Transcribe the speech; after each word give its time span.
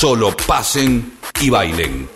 Solo 0.00 0.34
pasen 0.34 1.18
y 1.42 1.50
bailen. 1.50 2.08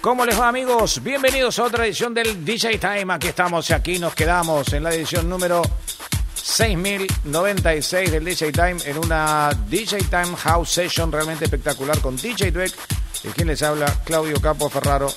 ¿Cómo 0.00 0.24
les 0.24 0.38
va 0.38 0.46
amigos? 0.46 1.02
Bienvenidos 1.02 1.58
a 1.58 1.64
otra 1.64 1.84
edición 1.84 2.14
del 2.14 2.44
DJ 2.44 2.78
Time. 2.78 3.12
Aquí 3.14 3.26
estamos 3.26 3.68
y 3.68 3.72
aquí 3.72 3.98
nos 3.98 4.14
quedamos 4.14 4.72
en 4.74 4.84
la 4.84 4.94
edición 4.94 5.28
número 5.28 5.62
6096 6.36 8.12
del 8.12 8.24
DJ 8.24 8.52
Time 8.52 8.76
en 8.84 8.98
una 8.98 9.50
DJ 9.68 10.04
Time 10.04 10.36
House 10.36 10.70
Session 10.70 11.10
realmente 11.10 11.46
espectacular 11.46 11.98
con 11.98 12.16
DJ 12.16 12.52
Dweck 12.52 12.76
y 13.24 13.28
quien 13.30 13.48
les 13.48 13.60
habla 13.64 13.92
Claudio 14.04 14.40
Capo 14.40 14.70
Ferraro 14.70 15.12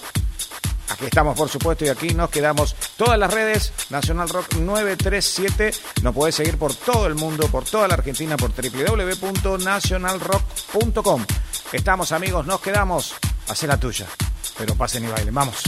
Aquí 0.89 1.06
estamos, 1.06 1.38
por 1.38 1.48
supuesto, 1.50 1.86
y 1.86 1.89
aquí 1.89 2.14
nos 2.14 2.30
quedamos. 2.30 2.76
Todas 2.98 3.17
las 3.17 3.34
redes, 3.34 3.72
Nacional 3.89 4.28
Rock 4.30 4.53
937. 4.56 5.73
Nos 6.02 6.14
podés 6.14 6.36
seguir 6.36 6.58
por 6.58 6.76
todo 6.76 7.08
el 7.08 7.16
mundo, 7.16 7.48
por 7.48 7.64
toda 7.64 7.88
la 7.88 7.94
Argentina, 7.95 8.36
por 8.38 8.52
www.nacionalrock.com. 8.52 11.26
Estamos, 11.72 12.11
amigos, 12.11 12.45
nos 12.45 12.61
quedamos. 12.61 13.16
Hacé 13.48 13.66
la 13.67 13.80
tuya. 13.80 14.06
Pero 14.58 14.76
pasen 14.76 15.06
y 15.06 15.08
bailen. 15.08 15.34
Vamos. 15.34 15.64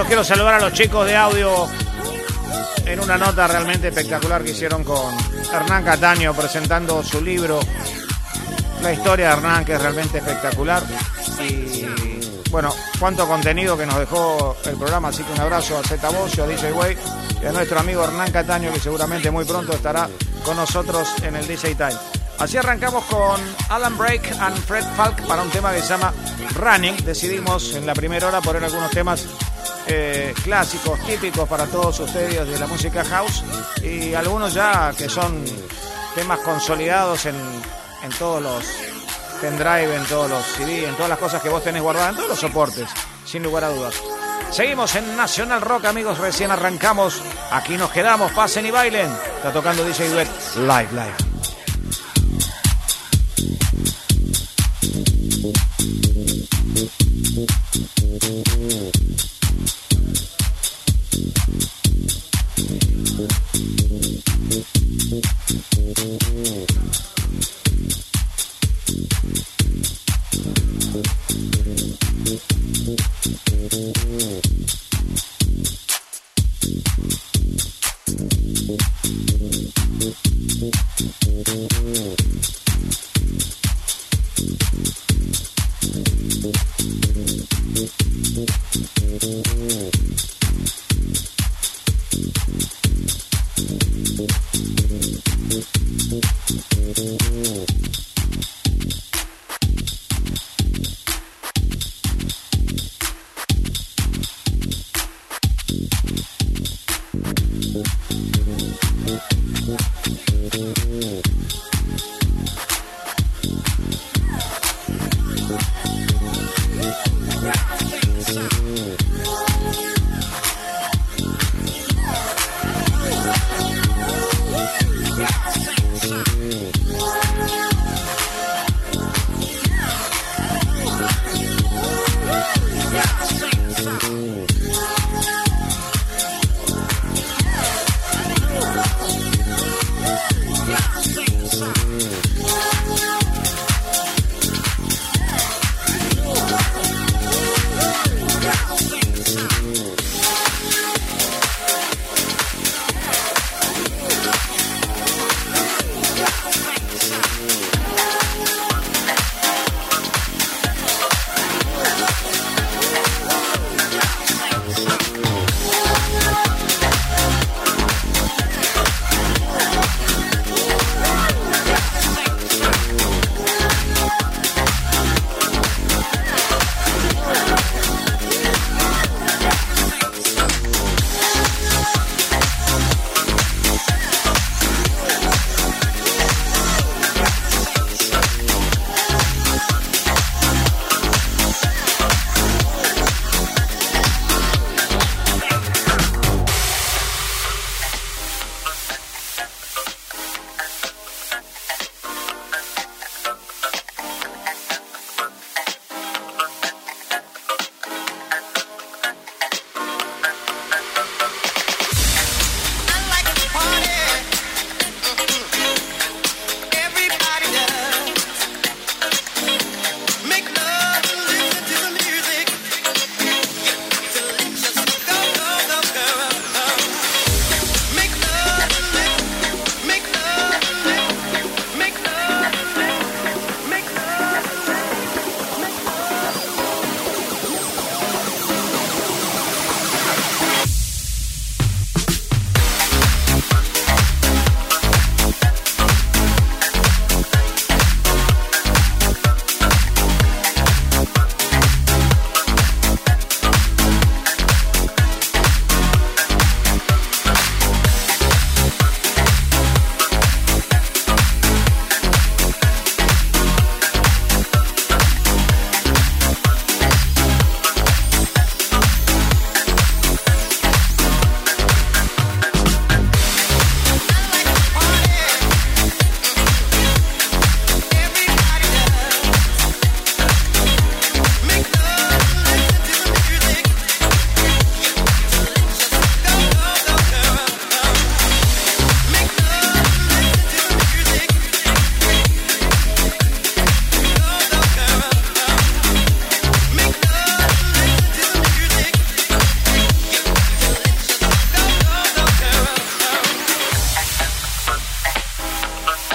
Quiero 0.00 0.24
saludar 0.24 0.54
a 0.54 0.60
los 0.60 0.72
chicos 0.72 1.06
de 1.06 1.14
audio 1.14 1.68
en 2.86 2.98
una 2.98 3.18
nota 3.18 3.46
realmente 3.46 3.88
espectacular 3.88 4.42
que 4.42 4.52
hicieron 4.52 4.84
con 4.84 5.14
Hernán 5.52 5.84
Cataño 5.84 6.32
presentando 6.32 7.02
su 7.02 7.20
libro. 7.20 7.60
La 8.80 8.92
historia 8.92 9.28
de 9.28 9.32
Hernán, 9.34 9.64
que 9.66 9.74
es 9.74 9.82
realmente 9.82 10.18
espectacular. 10.18 10.82
Y 11.46 11.84
bueno, 12.50 12.74
cuánto 12.98 13.28
contenido 13.28 13.76
que 13.76 13.84
nos 13.84 13.98
dejó 13.98 14.56
el 14.64 14.76
programa. 14.76 15.08
Así 15.08 15.22
que 15.24 15.32
un 15.32 15.40
abrazo 15.40 15.78
a 15.78 15.82
Zeta 15.82 16.08
Bocio, 16.08 16.44
a 16.44 16.46
DJ 16.46 16.72
Way 16.72 16.96
y 17.42 17.46
a 17.46 17.52
nuestro 17.52 17.78
amigo 17.78 18.02
Hernán 18.02 18.32
Cataño, 18.32 18.72
que 18.72 18.80
seguramente 18.80 19.30
muy 19.30 19.44
pronto 19.44 19.74
estará 19.74 20.08
con 20.42 20.56
nosotros 20.56 21.06
en 21.22 21.36
el 21.36 21.46
DJ 21.46 21.74
Time. 21.74 22.21
Así 22.42 22.56
arrancamos 22.56 23.04
con 23.04 23.40
Alan 23.68 23.96
Break 23.96 24.32
and 24.40 24.56
Fred 24.66 24.84
Falk 24.96 25.24
para 25.28 25.42
un 25.42 25.50
tema 25.50 25.72
que 25.72 25.80
se 25.80 25.90
llama 25.90 26.12
Running. 26.56 26.96
Decidimos 27.04 27.72
en 27.76 27.86
la 27.86 27.94
primera 27.94 28.26
hora 28.26 28.40
poner 28.40 28.64
algunos 28.64 28.90
temas 28.90 29.26
eh, 29.86 30.34
clásicos, 30.42 30.98
típicos 31.06 31.48
para 31.48 31.66
todos 31.66 32.00
ustedes 32.00 32.48
de 32.48 32.58
la 32.58 32.66
música 32.66 33.04
house 33.04 33.44
y 33.80 34.12
algunos 34.14 34.54
ya 34.54 34.92
que 34.98 35.08
son 35.08 35.44
temas 36.16 36.40
consolidados 36.40 37.26
en, 37.26 37.36
en 38.02 38.10
todos 38.18 38.42
los 38.42 38.64
pendrive, 39.40 39.94
en 39.94 40.04
todos 40.06 40.28
los 40.28 40.44
CD, 40.44 40.88
en 40.88 40.96
todas 40.96 41.10
las 41.10 41.20
cosas 41.20 41.40
que 41.40 41.48
vos 41.48 41.62
tenés 41.62 41.80
guardadas, 41.80 42.10
en 42.10 42.16
todos 42.16 42.30
los 42.30 42.40
soportes, 42.40 42.88
sin 43.24 43.44
lugar 43.44 43.62
a 43.62 43.68
dudas. 43.68 43.94
Seguimos 44.50 44.96
en 44.96 45.16
Nacional 45.16 45.60
Rock, 45.60 45.84
amigos, 45.84 46.18
recién 46.18 46.50
arrancamos. 46.50 47.22
Aquí 47.52 47.76
nos 47.76 47.92
quedamos, 47.92 48.32
pasen 48.32 48.66
y 48.66 48.72
bailen. 48.72 49.12
Está 49.36 49.52
tocando 49.52 49.84
DJ 49.84 50.08
Duet 50.08 50.28
live, 50.56 50.88
live. 50.90 51.31
Thank 56.74 57.02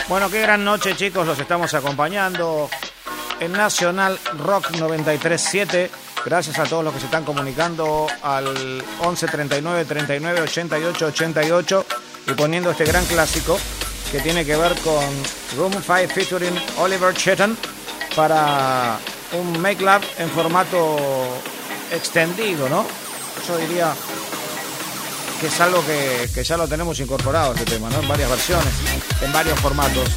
Bueno, 0.09 0.29
qué 0.29 0.39
gran 0.41 0.63
noche, 0.63 0.95
chicos. 0.95 1.27
Los 1.27 1.37
estamos 1.37 1.73
acompañando 1.73 2.69
en 3.41 3.51
Nacional 3.51 4.17
Rock 4.37 4.71
937. 4.71 5.91
Gracias 6.25 6.57
a 6.59 6.63
todos 6.63 6.81
los 6.81 6.93
que 6.93 7.01
se 7.01 7.05
están 7.07 7.25
comunicando 7.25 8.07
al 8.21 8.81
11 8.99 9.27
39 9.27 9.83
39 9.83 10.41
88 10.41 11.05
88 11.07 11.85
y 12.27 12.31
poniendo 12.31 12.71
este 12.71 12.85
gran 12.85 13.05
clásico 13.05 13.59
que 14.09 14.21
tiene 14.21 14.45
que 14.45 14.55
ver 14.55 14.75
con 14.79 15.03
Room 15.57 15.73
5 15.73 16.13
featuring 16.13 16.57
Oliver 16.77 17.13
Chetton 17.13 17.57
para 18.15 18.97
un 19.33 19.59
Make 19.61 19.83
Love 19.83 20.05
en 20.19 20.29
formato 20.29 20.97
extendido, 21.91 22.69
¿no? 22.69 22.85
Yo 23.45 23.57
diría 23.57 23.93
que 25.39 25.47
es 25.47 25.61
algo 25.61 25.85
que, 25.85 26.29
que 26.33 26.43
ya 26.43 26.57
lo 26.57 26.67
tenemos 26.67 26.99
incorporado 26.99 27.53
este 27.53 27.65
tema, 27.65 27.89
¿no? 27.89 27.99
En 27.99 28.07
varias 28.07 28.29
versiones, 28.29 28.73
en 29.21 29.31
varios 29.31 29.59
formatos. 29.59 30.09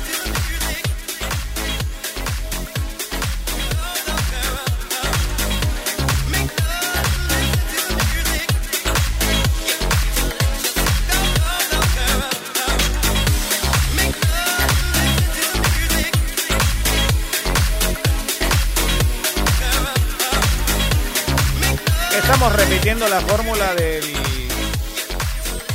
Estamos 22.17 22.53
repitiendo 22.55 23.09
la 23.09 23.21
fórmula 23.21 23.75
del 23.75 24.20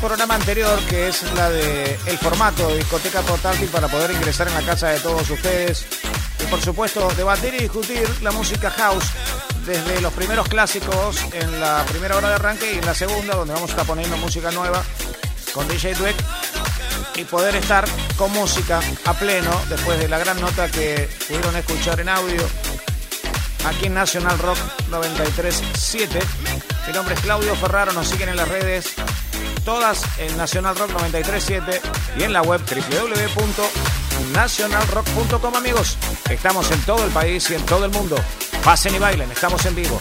programa 0.07 0.35
anterior, 0.35 0.79
que 0.87 1.07
es 1.07 1.23
la 1.33 1.49
de 1.49 1.97
el 2.05 2.17
formato 2.19 2.67
discoteca 2.75 3.21
portátil 3.21 3.67
para 3.69 3.87
poder 3.87 4.11
ingresar 4.11 4.47
en 4.47 4.53
la 4.53 4.61
casa 4.61 4.89
de 4.89 4.99
todos 4.99 5.27
ustedes. 5.31 5.83
Y 6.39 6.43
por 6.45 6.61
supuesto, 6.61 7.11
debatir 7.17 7.55
y 7.55 7.63
discutir 7.63 8.07
la 8.21 8.31
música 8.31 8.69
house 8.69 9.05
desde 9.65 10.01
los 10.01 10.13
primeros 10.13 10.47
clásicos 10.47 11.17
en 11.33 11.59
la 11.59 11.83
primera 11.89 12.15
hora 12.17 12.29
de 12.29 12.35
arranque 12.35 12.73
y 12.73 12.77
en 12.77 12.85
la 12.85 12.93
segunda, 12.93 13.35
donde 13.35 13.55
vamos 13.55 13.71
a 13.71 13.73
estar 13.73 13.87
poniendo 13.87 14.15
música 14.17 14.51
nueva 14.51 14.83
con 15.55 15.67
DJ 15.67 15.95
Dweck 15.95 16.15
y 17.15 17.23
poder 17.23 17.55
estar 17.55 17.85
con 18.15 18.31
música 18.31 18.81
a 19.05 19.13
pleno 19.15 19.59
después 19.69 19.97
de 19.97 20.07
la 20.07 20.19
gran 20.19 20.39
nota 20.39 20.69
que 20.69 21.09
pudieron 21.27 21.55
escuchar 21.55 21.99
en 21.99 22.09
audio 22.09 22.43
aquí 23.65 23.87
en 23.87 23.95
National 23.95 24.37
Rock 24.37 24.59
937. 24.89 26.19
Mi 26.85 26.93
nombre 26.93 27.15
es 27.15 27.21
Claudio 27.21 27.55
Ferraro, 27.55 27.91
nos 27.93 28.07
siguen 28.07 28.29
en 28.29 28.35
las 28.35 28.47
redes 28.47 28.93
todas 29.65 30.01
en 30.19 30.37
Nacional 30.37 30.77
Rock 30.77 30.91
937 30.91 31.81
y 32.17 32.23
en 32.23 32.31
la 32.31 32.41
web 32.43 32.61
www.nationalrock.com 32.61 35.55
amigos. 35.55 35.97
Estamos 36.29 36.71
en 36.71 36.79
todo 36.81 37.03
el 37.03 37.11
país 37.11 37.49
y 37.49 37.55
en 37.55 37.65
todo 37.65 37.83
el 37.85 37.91
mundo. 37.91 38.15
Pasen 38.63 38.95
y 38.95 38.99
bailen, 38.99 39.29
estamos 39.31 39.65
en 39.65 39.75
vivo. 39.75 39.99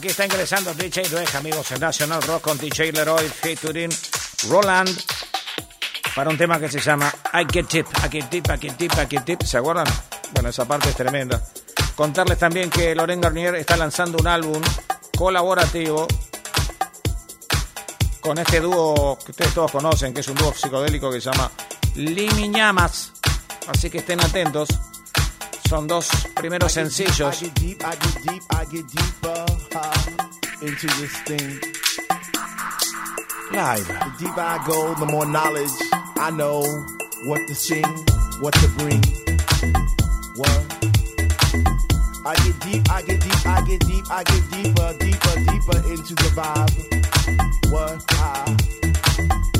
Aquí 0.00 0.08
está 0.08 0.24
ingresando 0.24 0.72
DJ 0.72 1.10
Dweck, 1.10 1.34
amigos, 1.34 1.72
en 1.72 1.80
National 1.80 2.22
Rock 2.22 2.40
con 2.40 2.56
DJ 2.56 2.90
Leroy 2.90 3.28
featuring 3.28 3.90
Roland 4.48 4.88
para 6.14 6.30
un 6.30 6.38
tema 6.38 6.58
que 6.58 6.70
se 6.70 6.80
llama 6.80 7.12
I 7.34 7.44
Get 7.52 7.66
Tip, 7.66 7.86
I 7.86 8.08
Get 8.10 8.30
Tip, 8.30 8.46
I 8.46 8.58
Get 8.58 8.76
Tip, 8.78 8.92
I 8.94 9.06
Get 9.06 9.24
Tip. 9.26 9.42
¿Se 9.42 9.58
acuerdan? 9.58 9.84
Bueno, 10.32 10.48
esa 10.48 10.64
parte 10.64 10.88
es 10.88 10.96
tremenda. 10.96 11.42
Contarles 11.94 12.38
también 12.38 12.70
que 12.70 12.94
Loren 12.94 13.20
Garnier 13.20 13.56
está 13.56 13.76
lanzando 13.76 14.16
un 14.16 14.26
álbum 14.26 14.62
colaborativo 15.18 16.08
con 18.22 18.38
este 18.38 18.60
dúo 18.60 19.18
que 19.22 19.32
ustedes 19.32 19.52
todos 19.52 19.70
conocen, 19.70 20.14
que 20.14 20.20
es 20.20 20.28
un 20.28 20.36
dúo 20.36 20.54
psicodélico 20.54 21.10
que 21.10 21.20
se 21.20 21.30
llama 21.30 21.50
Limiñamas. 21.96 23.12
Así 23.68 23.90
que 23.90 23.98
estén 23.98 24.20
atentos. 24.24 24.70
Son 25.70 25.86
dos 25.86 26.08
primeros 26.34 26.72
sencillos. 26.72 27.42
Uh, 27.42 27.52
into 30.62 30.88
this 30.98 31.16
thing. 31.20 31.60
Live. 33.52 33.86
The 33.86 34.12
deeper 34.18 34.40
I 34.40 34.58
go, 34.66 34.94
the 34.96 35.06
more 35.06 35.26
knowledge 35.26 35.70
I 36.16 36.32
know 36.32 36.62
what 37.26 37.46
to 37.46 37.54
sing, 37.54 37.86
what 38.40 38.52
to 38.54 38.68
bring. 38.78 39.00
What? 40.34 40.60
I 42.26 42.34
get 42.34 42.58
deep, 42.62 42.90
I 42.90 43.02
get 43.02 43.20
deep, 43.20 43.46
I 43.46 43.62
get 43.62 43.80
deep, 43.86 44.10
I 44.10 44.24
get 44.24 44.50
deeper, 44.50 44.92
deeper, 44.98 45.34
deeper 45.38 45.78
into 45.92 46.14
the 46.16 46.30
vibe. 46.34 47.70
What? 47.70 48.04
I 48.08 49.59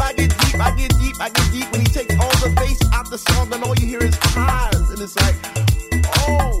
I 0.00 0.12
get 0.14 0.30
deep, 0.38 0.60
I 0.60 0.70
get 0.76 0.98
deep, 0.98 1.20
I 1.20 1.28
get 1.28 1.52
deep. 1.52 1.72
When 1.72 1.80
he 1.80 1.86
takes 1.86 2.18
all 2.18 2.30
the 2.42 2.52
bass 2.56 2.80
out 2.92 3.10
the 3.10 3.18
song 3.18 3.52
and 3.52 3.62
all 3.62 3.74
you 3.76 3.86
hear 3.86 4.02
is 4.02 4.16
highs, 4.20 4.90
and 4.90 5.00
it's 5.00 5.16
like, 5.16 5.36
oh 6.28 6.59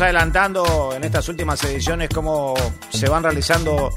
Adelantando 0.00 0.92
en 0.94 1.04
estas 1.04 1.28
últimas 1.28 1.62
ediciones 1.64 2.08
cómo 2.12 2.54
se 2.90 3.08
van 3.08 3.22
realizando 3.22 3.90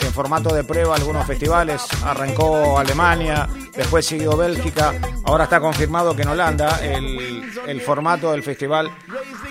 en 0.00 0.12
formato 0.12 0.54
de 0.54 0.64
prueba 0.64 0.96
algunos 0.96 1.24
festivales. 1.24 1.82
Arrancó 2.04 2.78
Alemania, 2.78 3.48
después 3.74 4.04
siguió 4.04 4.36
Bélgica, 4.36 4.92
ahora 5.24 5.44
está 5.44 5.60
confirmado 5.60 6.14
que 6.14 6.22
en 6.22 6.28
Holanda 6.28 6.80
el, 6.82 7.80
formato 7.80 8.32
del 8.32 8.42
festival 8.42 8.90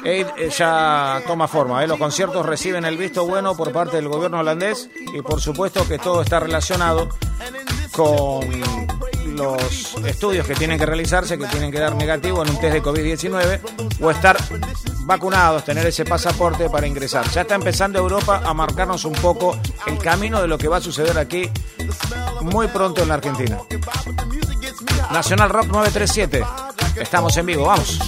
eh, 0.04 0.26
ya 0.56 1.22
toma 1.26 1.48
forma. 1.48 1.84
¿eh? 1.84 1.88
Los 1.88 1.98
conciertos 1.98 2.46
reciben 2.46 2.86
el 2.86 2.98
visto 2.98 3.26
bueno 3.26 3.56
por 3.56 3.72
parte 3.72 3.96
del 3.96 4.08
gobierno 4.08 4.40
holandés 4.40 4.90
y 5.14 5.22
por 5.22 5.42
supuesto 5.42 5.88
que 5.88 5.98
todo 5.98 6.22
está 6.22 6.40
relacionado 6.40 7.10
con 7.92 8.46
los 9.36 9.96
estudios 10.06 10.46
que 10.46 10.56
tienen 10.56 10.78
que 10.78 10.86
realizarse, 10.86 11.38
que 11.38 11.48
tienen 11.48 11.72
que 11.72 11.80
dar 11.80 11.96
negativo 11.96 12.44
en 12.44 12.50
un 12.50 12.60
test 12.60 12.74
de 12.74 12.84
COVID-19 12.84 13.60
o 14.02 14.12
estar 14.12 14.38
vacunados, 15.06 15.64
tener 15.64 15.86
ese 15.86 16.04
pasaporte 16.04 16.70
para 16.70 16.88
ingresar. 16.88 17.30
Ya 17.30 17.42
está 17.42 17.56
empezando 17.56 18.00
Europa 18.00 18.42
a 18.44 18.54
marcarnos 18.54 19.06
un 19.06 19.14
poco 19.14 19.58
el 19.88 19.98
camino 20.00 20.42
de 20.42 20.48
lo 20.48 20.58
que 20.58 20.68
va 20.68 20.78
a 20.78 20.82
suceder 20.82 21.18
aquí 21.18 21.50
muy 22.42 22.68
pronto 22.68 23.04
en 23.04 23.08
la 23.08 23.16
Argentina. 23.16 23.60
Nacional 25.12 25.50
Rock 25.50 25.68
937. 25.68 26.44
Estamos 26.98 27.38
en 27.38 27.46
vivo, 27.46 27.66
vamos. 27.66 28.00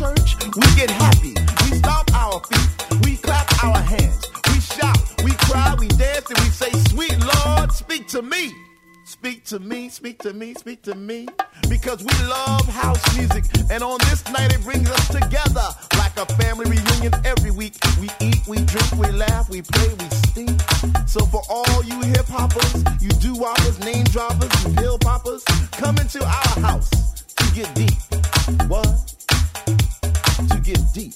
Speak 9.19 9.43
to 9.45 9.59
me, 9.59 9.89
speak 9.89 10.19
to 10.19 10.31
me, 10.31 10.53
speak 10.53 10.83
to 10.83 10.93
me. 10.93 11.27
Because 11.67 12.03
we 12.03 12.27
love 12.27 12.65
house 12.67 13.17
music. 13.17 13.45
And 13.71 13.81
on 13.81 13.97
this 14.09 14.23
night, 14.31 14.53
it 14.53 14.61
brings 14.61 14.89
us 14.91 15.07
together 15.07 15.67
like 15.97 16.15
a 16.17 16.25
family 16.35 16.69
reunion 16.69 17.13
every 17.25 17.49
week. 17.49 17.73
We 17.99 18.09
eat, 18.21 18.47
we 18.47 18.57
drink, 18.57 18.91
we 18.91 19.11
laugh, 19.11 19.49
we 19.49 19.63
play, 19.63 19.89
we 19.95 20.05
stink. 20.09 20.61
So 21.07 21.25
for 21.25 21.41
all 21.49 21.83
you 21.83 21.99
hip 22.01 22.27
hoppers, 22.27 22.83
you 23.01 23.09
do 23.09 23.33
whoppers, 23.33 23.79
name 23.79 24.05
droppers, 24.05 24.51
you 24.63 24.75
pill 24.75 24.99
poppers, 24.99 25.43
come 25.71 25.97
into 25.97 26.23
our 26.23 26.59
house 26.61 27.23
to 27.23 27.55
get 27.55 27.73
deep. 27.73 27.97
What? 28.69 28.85
To 30.51 30.59
get 30.63 30.79
deep. 30.93 31.15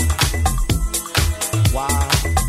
Wow. 1.73 2.40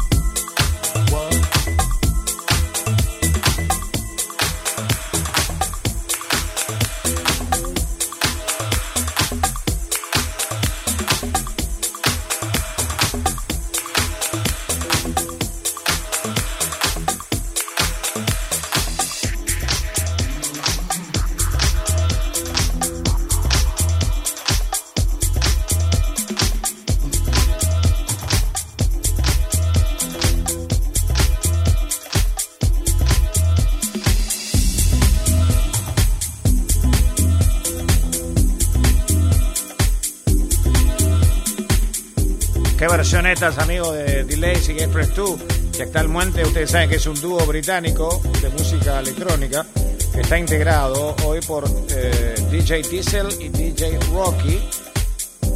Versionetas, 43.02 43.58
amigos 43.58 43.94
de 43.94 44.22
Delay 44.22 44.56
y 44.58 44.74
Get 44.74 44.88
Press 44.90 45.12
2, 45.16 45.40
que 45.76 45.82
actualmente 45.82 46.44
ustedes 46.44 46.70
saben 46.70 46.88
que 46.88 46.96
es 46.96 47.06
un 47.08 47.20
dúo 47.20 47.44
británico 47.46 48.22
de 48.40 48.48
música 48.50 49.00
electrónica 49.00 49.66
que 50.14 50.20
está 50.20 50.38
integrado 50.38 51.16
hoy 51.24 51.40
por 51.40 51.64
eh, 51.90 52.34
DJ 52.48 52.82
Diesel 52.82 53.26
y 53.40 53.48
DJ 53.48 53.98
Rocky, 54.12 54.60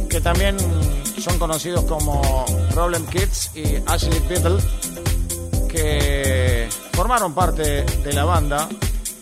que 0.09 0.19
también 0.19 0.57
son 1.17 1.39
conocidos 1.39 1.85
como 1.85 2.43
Problem 2.71 3.05
Kids 3.05 3.51
y 3.55 3.77
Ashley 3.85 4.19
Biddle, 4.27 4.61
que 5.69 6.67
formaron 6.91 7.33
parte 7.33 7.85
de 7.85 8.11
la 8.11 8.25
banda 8.25 8.67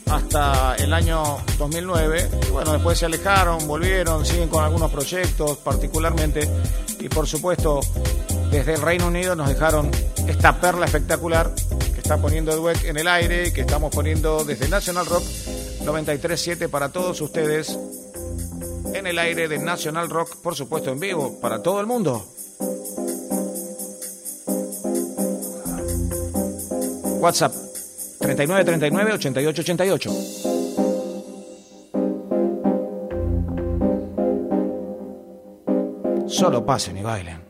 hasta 0.10 0.76
el 0.78 0.92
año 0.94 1.38
2009. 1.60 2.30
Y 2.48 2.52
bueno, 2.52 2.74
después 2.74 2.98
se 2.98 3.06
alejaron, 3.06 3.68
volvieron, 3.68 4.26
siguen 4.26 4.50
con 4.50 4.64
algunos 4.64 4.90
proyectos, 4.90 5.58
particularmente 5.58 6.50
y 7.06 7.10
por 7.10 7.28
supuesto 7.28 7.82
desde 8.56 8.76
el 8.76 8.82
Reino 8.82 9.08
Unido 9.08 9.36
nos 9.36 9.50
dejaron 9.50 9.92
esta 10.30 10.62
perla 10.62 10.86
espectacular 10.86 11.54
que 11.94 12.00
está 12.00 12.16
poniendo 12.18 12.56
Dweck 12.56 12.86
en 12.86 12.96
el 12.96 13.06
aire 13.06 13.50
y 13.50 13.52
que 13.52 13.60
estamos 13.62 13.94
poniendo 13.94 14.46
desde 14.46 14.70
National 14.70 15.06
Rock 15.06 15.24
937 15.84 16.70
para 16.70 16.88
todos 16.88 17.20
ustedes 17.20 17.78
en 18.94 19.08
el 19.08 19.20
aire 19.20 19.50
de 19.50 19.60
National 19.60 20.10
Rock, 20.10 20.38
por 20.38 20.56
supuesto 20.56 20.90
en 20.90 21.02
vivo, 21.02 21.38
para 21.42 21.62
todo 21.62 21.82
el 21.82 21.86
mundo. 21.86 22.26
WhatsApp 27.20 27.52
3939 28.22 29.14
8888. 29.16 30.12
Solo 36.30 36.66
pasen 36.66 36.98
y 36.98 37.04
bailen. 37.04 37.45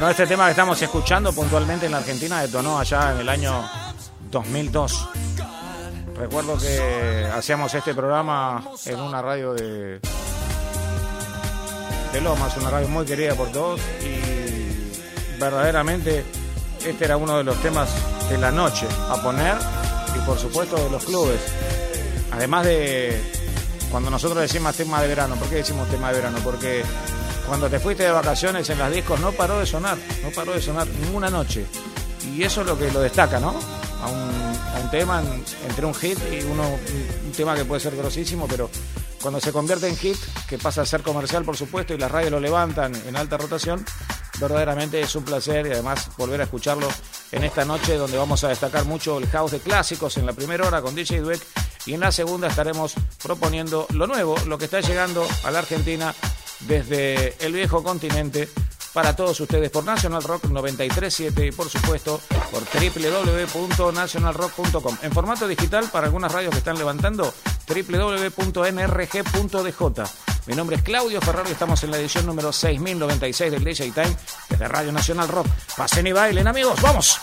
Bueno, 0.00 0.12
este 0.12 0.26
tema 0.26 0.46
que 0.46 0.52
estamos 0.52 0.80
escuchando 0.80 1.30
puntualmente 1.30 1.84
en 1.84 1.92
la 1.92 1.98
Argentina 1.98 2.40
detonó 2.40 2.78
allá 2.78 3.12
en 3.12 3.18
el 3.18 3.28
año 3.28 3.68
2002. 4.30 5.08
Recuerdo 6.16 6.56
que 6.56 7.28
hacíamos 7.34 7.74
este 7.74 7.94
programa 7.94 8.64
en 8.86 8.98
una 8.98 9.20
radio 9.20 9.52
de, 9.52 10.00
de 12.14 12.20
Lomas, 12.22 12.56
una 12.56 12.70
radio 12.70 12.88
muy 12.88 13.04
querida 13.04 13.34
por 13.34 13.52
todos 13.52 13.78
y 14.00 15.38
verdaderamente 15.38 16.24
este 16.82 17.04
era 17.04 17.18
uno 17.18 17.36
de 17.36 17.44
los 17.44 17.60
temas 17.60 17.90
de 18.30 18.38
la 18.38 18.50
noche 18.50 18.86
a 19.10 19.22
poner 19.22 19.58
y 20.16 20.18
por 20.20 20.38
supuesto 20.38 20.76
de 20.76 20.88
los 20.88 21.04
clubes. 21.04 21.42
Además 22.32 22.64
de 22.64 23.20
cuando 23.90 24.08
nosotros 24.08 24.40
decimos 24.40 24.74
tema 24.74 25.02
de 25.02 25.08
verano, 25.08 25.36
¿por 25.36 25.50
qué 25.50 25.56
decimos 25.56 25.90
tema 25.90 26.08
de 26.08 26.14
verano? 26.14 26.38
Porque 26.42 26.84
cuando 27.50 27.68
te 27.68 27.80
fuiste 27.80 28.04
de 28.04 28.12
vacaciones 28.12 28.70
en 28.70 28.78
las 28.78 28.92
discos 28.92 29.18
no 29.18 29.32
paró 29.32 29.58
de 29.58 29.66
sonar, 29.66 29.98
no 30.22 30.30
paró 30.30 30.52
de 30.52 30.62
sonar 30.62 30.86
ninguna 30.86 31.28
noche. 31.30 31.66
Y 32.32 32.44
eso 32.44 32.60
es 32.60 32.66
lo 32.68 32.78
que 32.78 32.88
lo 32.92 33.00
destaca, 33.00 33.40
¿no? 33.40 33.58
A 34.00 34.08
un, 34.78 34.90
tema 34.92 35.20
entre 35.68 35.84
un 35.84 35.92
hit 35.92 36.16
y 36.30 36.44
uno, 36.44 36.62
un, 36.62 37.32
tema 37.32 37.56
que 37.56 37.64
puede 37.64 37.80
ser 37.80 37.96
grosísimo, 37.96 38.46
pero 38.48 38.70
cuando 39.20 39.40
se 39.40 39.50
convierte 39.50 39.88
en 39.88 39.96
hit, 39.96 40.16
que 40.48 40.58
pasa 40.58 40.82
a 40.82 40.86
ser 40.86 41.02
comercial, 41.02 41.44
por 41.44 41.56
supuesto, 41.56 41.92
y 41.92 41.98
las 41.98 42.08
radios 42.08 42.30
lo 42.30 42.38
levantan 42.38 42.94
en 42.94 43.16
alta 43.16 43.36
rotación, 43.36 43.84
verdaderamente 44.38 45.00
es 45.00 45.12
un 45.16 45.24
placer 45.24 45.66
y 45.66 45.72
además 45.72 46.08
volver 46.16 46.42
a 46.42 46.44
escucharlo 46.44 46.86
en 47.32 47.42
esta 47.42 47.64
noche 47.64 47.96
donde 47.96 48.16
vamos 48.16 48.44
a 48.44 48.48
destacar 48.48 48.84
mucho 48.84 49.18
el 49.18 49.26
house 49.26 49.50
de 49.50 49.58
clásicos 49.58 50.16
en 50.18 50.26
la 50.26 50.34
primera 50.34 50.68
hora 50.68 50.82
con 50.82 50.94
DJ 50.94 51.20
Dweck 51.20 51.44
y 51.84 51.94
en 51.94 52.00
la 52.00 52.12
segunda 52.12 52.46
estaremos 52.46 52.94
proponiendo 53.20 53.88
lo 53.90 54.06
nuevo, 54.06 54.36
lo 54.46 54.56
que 54.56 54.66
está 54.66 54.80
llegando 54.80 55.26
a 55.42 55.50
la 55.50 55.58
Argentina 55.58 56.14
desde 56.60 57.34
el 57.44 57.52
viejo 57.52 57.82
continente 57.82 58.48
para 58.92 59.14
todos 59.14 59.38
ustedes 59.40 59.70
por 59.70 59.84
National 59.84 60.22
Rock 60.22 60.46
937 60.46 61.46
y 61.46 61.52
por 61.52 61.68
supuesto 61.68 62.18
por 62.50 62.64
www.nationalrock.com. 62.64 64.96
En 65.02 65.12
formato 65.12 65.46
digital 65.46 65.90
para 65.92 66.06
algunas 66.06 66.32
radios 66.32 66.52
que 66.52 66.58
están 66.58 66.78
levantando 66.78 67.34
www.nrg.dj. 67.68 68.40
Mi 70.46 70.54
nombre 70.54 70.76
es 70.76 70.82
Claudio 70.82 71.20
Ferraro 71.20 71.46
y 71.48 71.52
estamos 71.52 71.84
en 71.84 71.92
la 71.92 71.98
edición 71.98 72.24
número 72.26 72.52
6096 72.52 73.52
del 73.52 73.62
DJ 73.62 73.92
Time 73.92 74.16
desde 74.48 74.66
Radio 74.68 74.90
Nacional 74.92 75.28
Rock. 75.28 75.46
Pasen 75.76 76.06
y 76.06 76.12
bailen 76.12 76.48
amigos, 76.48 76.80
vamos. 76.82 77.20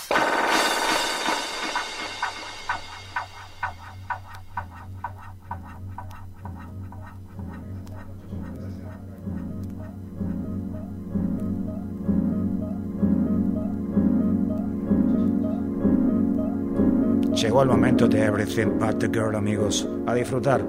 Llegó 17.58 17.72
el 17.72 17.76
momento 17.76 18.06
de 18.06 18.24
Everything 18.24 18.78
But 18.78 19.00
the 19.00 19.08
Girl, 19.08 19.34
amigos. 19.34 19.84
A 20.06 20.14
disfrutar. 20.14 20.64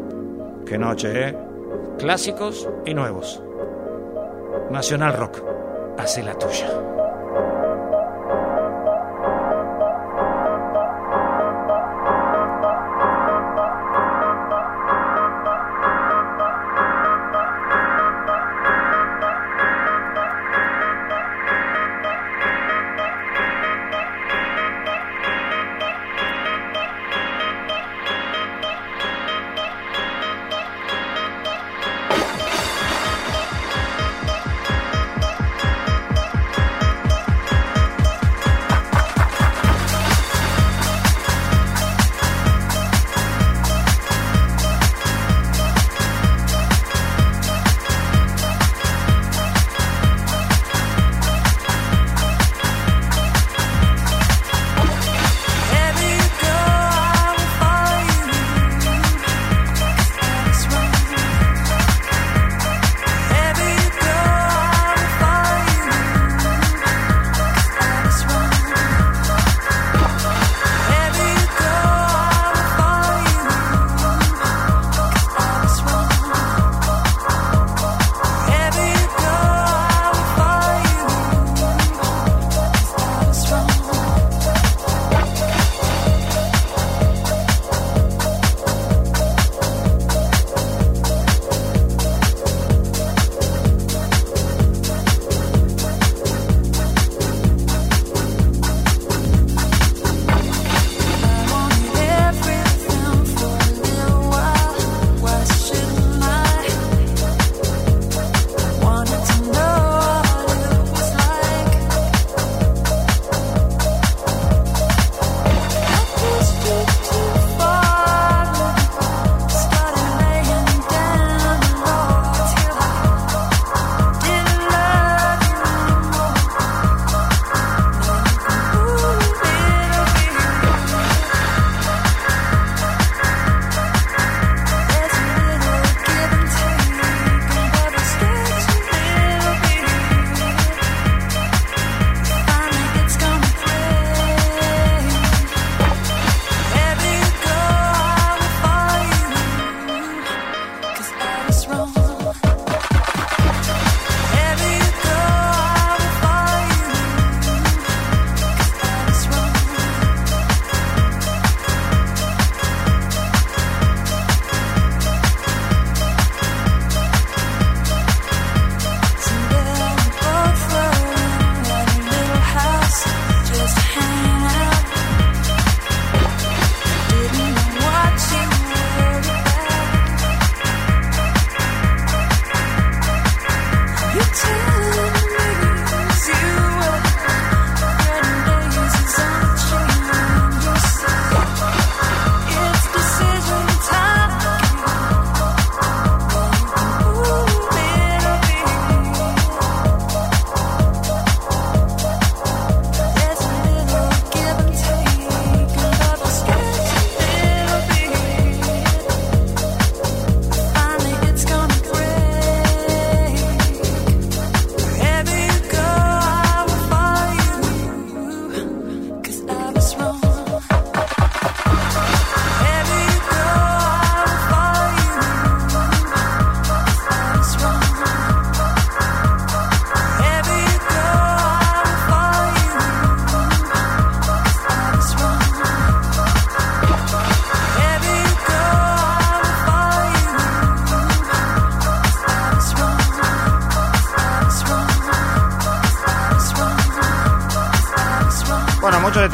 Qué 0.65 0.75
noche, 0.75 1.29
¿eh? 1.29 1.37
Clásicos 1.99 2.67
y 2.83 2.95
nuevos. 2.95 3.43
Nacional 4.71 5.13
Rock. 5.13 5.43
Hace 5.99 6.23
la 6.23 6.33
tuya. 6.33 6.67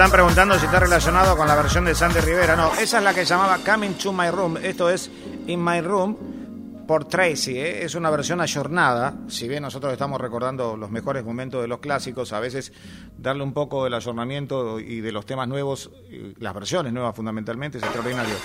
Están 0.05 0.19
preguntando 0.19 0.59
si 0.59 0.67
está 0.67 0.79
relacionado 0.79 1.35
con 1.35 1.47
la 1.47 1.55
versión 1.55 1.83
de 1.83 1.95
Sandy 1.95 2.19
Rivera. 2.19 2.55
No, 2.55 2.71
esa 2.75 2.99
es 2.99 3.03
la 3.03 3.11
que 3.11 3.25
llamaba 3.25 3.57
Coming 3.65 3.93
to 3.93 4.13
My 4.13 4.29
Room. 4.29 4.55
Esto 4.57 4.87
es 4.87 5.09
In 5.47 5.63
My 5.63 5.81
Room 5.81 6.85
por 6.85 7.05
Tracy. 7.05 7.57
¿eh? 7.57 7.83
Es 7.83 7.95
una 7.95 8.11
versión 8.11 8.39
ayornada. 8.39 9.15
Si 9.27 9.47
bien 9.47 9.63
nosotros 9.63 9.91
estamos 9.91 10.21
recordando 10.21 10.77
los 10.77 10.91
mejores 10.91 11.25
momentos 11.25 11.59
de 11.59 11.67
los 11.67 11.79
clásicos, 11.79 12.33
a 12.33 12.39
veces 12.39 12.71
darle 13.17 13.41
un 13.41 13.51
poco 13.51 13.83
del 13.83 13.95
ayornamiento 13.95 14.79
y 14.79 15.01
de 15.01 15.11
los 15.11 15.25
temas 15.25 15.47
nuevos, 15.47 15.89
las 16.37 16.53
versiones 16.53 16.93
nuevas 16.93 17.15
fundamentalmente, 17.15 17.79
es 17.79 17.83
extraordinario. 17.83 18.35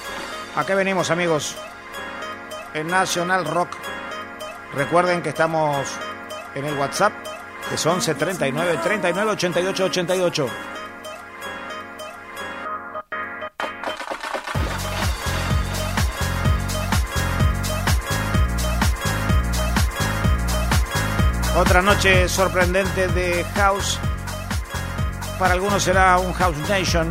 ¿A 0.56 0.64
qué 0.64 0.74
venimos, 0.74 1.10
amigos? 1.10 1.56
En 2.72 2.86
National 2.86 3.44
Rock. 3.44 3.76
Recuerden 4.74 5.20
que 5.20 5.28
estamos 5.28 5.86
en 6.54 6.64
el 6.64 6.78
WhatsApp, 6.78 7.12
que 7.68 7.74
es 7.74 7.84
11 7.84 8.14
39 8.14 8.78
39 8.82 9.32
88 9.32 9.84
88. 9.84 10.50
Otra 21.60 21.82
noche 21.82 22.26
sorprendente 22.26 23.06
de 23.08 23.44
House. 23.54 23.98
Para 25.38 25.52
algunos 25.52 25.82
será 25.82 26.18
un 26.18 26.32
House 26.32 26.56
Nation. 26.70 27.10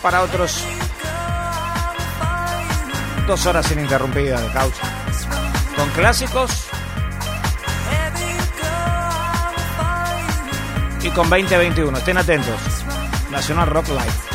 Para 0.00 0.22
otros, 0.22 0.64
dos 3.26 3.44
horas 3.44 3.68
ininterrumpidas 3.72 4.40
de 4.40 4.48
House. 4.50 4.76
Con 5.74 5.90
clásicos. 5.90 6.68
Y 11.02 11.10
con 11.10 11.28
2021. 11.28 11.98
Estén 11.98 12.18
atentos. 12.18 12.60
Nacional 13.32 13.66
Rock 13.66 13.88
Live. 13.88 14.25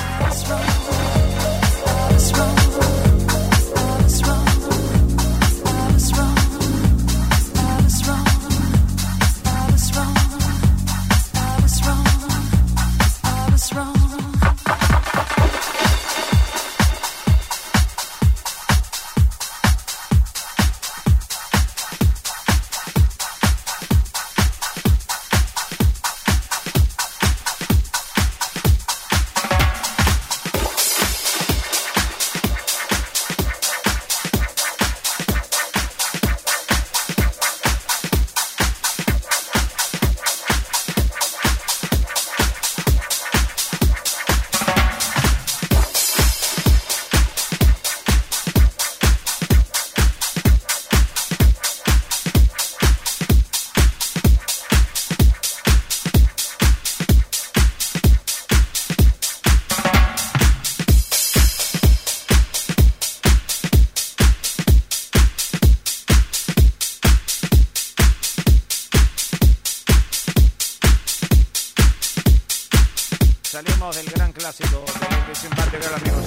Salimos 73.52 73.94
del 73.98 74.06
gran 74.06 74.32
clásico 74.32 74.82
de 75.28 75.36
sin 75.36 75.50
parte 75.50 75.78
de 75.78 75.86
amigos. 75.86 76.26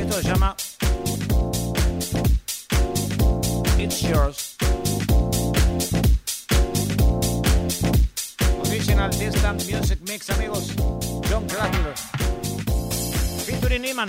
Esto 0.00 0.22
se 0.22 0.22
llama 0.22 0.56
It's 3.76 4.00
Yours. 4.00 4.56
Original 8.62 9.10
Distant 9.10 9.62
Music 9.70 9.98
Mix, 10.08 10.30
amigos. 10.30 10.72
John 11.28 11.46
Crackler. 11.46 11.94
Featuring 13.44 13.84
Iman. 13.84 14.08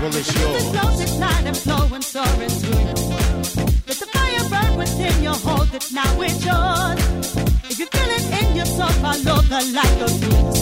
Well, 0.00 0.16
it's 0.16 0.32
yours. 0.40 0.64
The 0.64 0.78
slow 0.78 0.90
decline 1.04 1.46
and 1.46 1.56
flow 1.56 1.94
and 1.94 2.02
soar 2.02 2.42
into 2.42 4.06
fire 4.06 4.48
burn 4.48 4.78
within 4.78 5.22
you, 5.22 5.30
hold 5.30 5.74
it 5.74 5.92
now, 5.92 6.20
it's 6.22 6.42
yours. 6.42 7.36
If 7.68 7.78
you 7.78 7.86
feel 7.86 8.08
it 8.08 8.24
in 8.40 8.56
yourself, 8.56 9.02
know 9.02 9.40
the 9.42 9.60
light 9.76 10.00
of 10.00 10.10
truth. 10.20 10.56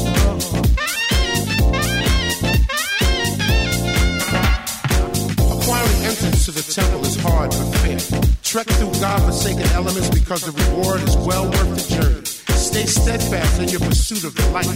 Acquiring 5.55 6.03
entrance 6.05 6.45
to 6.47 6.51
the 6.51 6.63
temple 6.73 7.03
is 7.07 7.17
hard 7.23 7.51
but 7.51 7.73
fair. 7.79 8.01
Trek 8.43 8.67
through 8.67 8.93
God-forsaken 9.01 9.71
elements 9.73 10.11
because 10.11 10.43
the 10.43 10.53
reward 10.65 11.03
is 11.03 11.17
well 11.17 11.45
worth 11.45 11.75
the 11.77 11.85
journey. 11.95 12.25
Stay 12.25 12.87
steadfast 12.87 13.61
in 13.61 13.69
your 13.69 13.81
pursuit 13.81 14.25
of 14.25 14.35
the 14.35 14.51
light. 14.51 14.67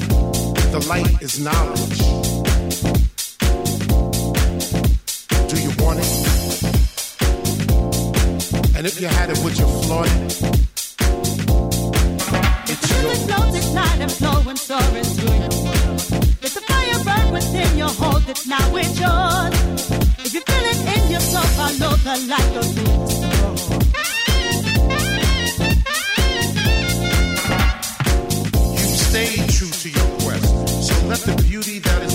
The 0.70 0.78
light 0.88 1.20
is 1.20 1.40
knowledge. 1.40 2.31
And 8.82 8.90
if 8.90 9.00
you 9.00 9.06
had 9.06 9.30
it, 9.30 9.38
would 9.44 9.56
you 9.56 9.64
flaunt 9.84 10.10
it? 10.10 10.42
It's 12.68 12.90
your 12.90 13.14
flows 13.14 13.54
at 13.54 13.74
night 13.74 14.00
and 14.00 14.10
flowing 14.10 14.56
soaring 14.56 15.04
to 15.04 15.22
you. 15.22 15.50
There's 16.40 16.56
a 16.56 16.62
fire 16.62 17.04
burn 17.04 17.32
within 17.32 17.78
your 17.78 17.90
hold 17.90 18.28
it 18.28 18.44
now, 18.44 18.74
it's 18.74 18.98
yours. 18.98 19.54
If 20.26 20.34
you 20.34 20.40
feel 20.40 20.64
it 20.72 20.80
in 20.98 21.10
yourself, 21.12 21.60
I 21.60 21.78
know 21.78 21.94
the 21.94 22.16
light 22.26 22.54
goes 22.54 22.72
through. 22.74 22.98
You 28.72 28.96
stay 29.06 29.46
true 29.46 29.70
to 29.70 29.88
your 29.90 30.08
quest, 30.22 30.50
so 30.88 30.94
let 31.06 31.20
the 31.20 31.40
beauty 31.46 31.78
that 31.78 32.02
is 32.02 32.11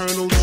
eternal 0.00 0.39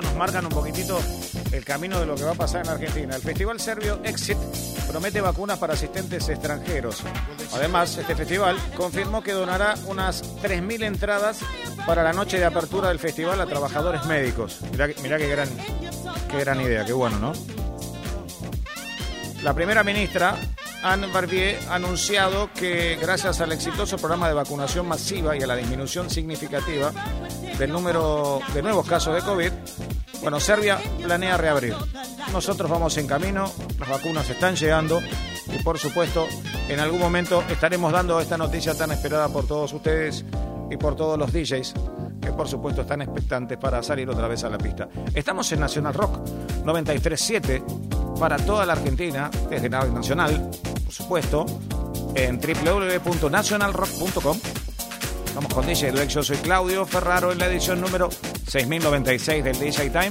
nos 0.00 0.14
marcan 0.14 0.44
un 0.44 0.50
poquitito 0.50 1.00
el 1.52 1.64
camino 1.64 1.98
de 2.00 2.06
lo 2.06 2.14
que 2.14 2.24
va 2.24 2.32
a 2.32 2.34
pasar 2.34 2.64
en 2.64 2.70
Argentina. 2.70 3.16
El 3.16 3.22
Festival 3.22 3.60
Serbio 3.60 4.00
Exit 4.04 4.38
promete 4.88 5.20
vacunas 5.20 5.58
para 5.58 5.74
asistentes 5.74 6.28
extranjeros. 6.28 7.02
Además, 7.52 7.96
este 7.96 8.14
festival 8.14 8.56
confirmó 8.76 9.22
que 9.22 9.32
donará 9.32 9.74
unas 9.86 10.22
3.000 10.42 10.84
entradas 10.84 11.40
para 11.86 12.02
la 12.02 12.12
noche 12.12 12.38
de 12.38 12.44
apertura 12.44 12.88
del 12.88 12.98
festival 12.98 13.40
a 13.40 13.46
trabajadores 13.46 14.04
médicos. 14.06 14.60
Mirá, 14.72 14.88
qué, 14.88 15.28
gran, 15.28 15.48
qué 16.30 16.38
gran 16.38 16.60
idea, 16.60 16.84
qué 16.84 16.92
bueno, 16.92 17.18
¿no? 17.18 17.32
La 19.42 19.54
primera 19.54 19.84
ministra, 19.84 20.36
Anne 20.82 21.08
Barbier, 21.08 21.58
ha 21.68 21.74
anunciado 21.74 22.50
que 22.52 22.96
gracias 23.00 23.40
al 23.40 23.52
exitoso 23.52 23.96
programa 23.96 24.28
de 24.28 24.34
vacunación 24.34 24.86
masiva 24.86 25.36
y 25.36 25.42
a 25.42 25.46
la 25.46 25.56
disminución 25.56 26.08
significativa 26.08 26.92
del 27.58 27.72
número 27.72 28.40
de 28.54 28.62
nuevos 28.62 28.86
casos 28.86 29.14
de 29.14 29.22
COVID, 29.22 29.50
bueno, 30.22 30.40
Serbia 30.40 30.78
planea 31.02 31.36
reabrir. 31.36 31.74
Nosotros 32.32 32.70
vamos 32.70 32.96
en 32.96 33.06
camino, 33.06 33.50
las 33.78 33.88
vacunas 33.88 34.28
están 34.30 34.56
llegando 34.56 35.00
y 35.52 35.62
por 35.62 35.78
supuesto 35.78 36.26
en 36.68 36.80
algún 36.80 37.00
momento 37.00 37.42
estaremos 37.48 37.92
dando 37.92 38.20
esta 38.20 38.36
noticia 38.36 38.74
tan 38.74 38.92
esperada 38.92 39.28
por 39.28 39.46
todos 39.46 39.72
ustedes 39.72 40.24
y 40.70 40.76
por 40.76 40.94
todos 40.96 41.18
los 41.18 41.32
DJs 41.32 41.74
que 42.20 42.32
por 42.32 42.48
supuesto 42.48 42.82
están 42.82 43.02
expectantes 43.02 43.58
para 43.58 43.82
salir 43.82 44.08
otra 44.08 44.28
vez 44.28 44.44
a 44.44 44.50
la 44.50 44.58
pista. 44.58 44.88
Estamos 45.14 45.50
en 45.52 45.60
Nacional 45.60 45.94
Rock 45.94 46.18
937 46.64 47.62
para 48.18 48.36
toda 48.36 48.66
la 48.66 48.72
Argentina, 48.74 49.30
desde 49.48 49.68
Nacional, 49.68 50.50
por 50.84 50.92
supuesto, 50.92 51.46
en 52.14 52.40
www.nationalrock.com 52.40 54.38
Vamos 55.38 55.54
con 55.54 55.64
DJ 55.64 55.92
Dweck, 55.92 56.08
yo 56.08 56.20
soy 56.20 56.36
Claudio 56.38 56.84
Ferraro 56.84 57.30
en 57.30 57.38
la 57.38 57.46
edición 57.46 57.80
número 57.80 58.10
6096 58.10 59.44
del 59.44 59.56
DJ 59.56 59.90
Time. 59.90 60.10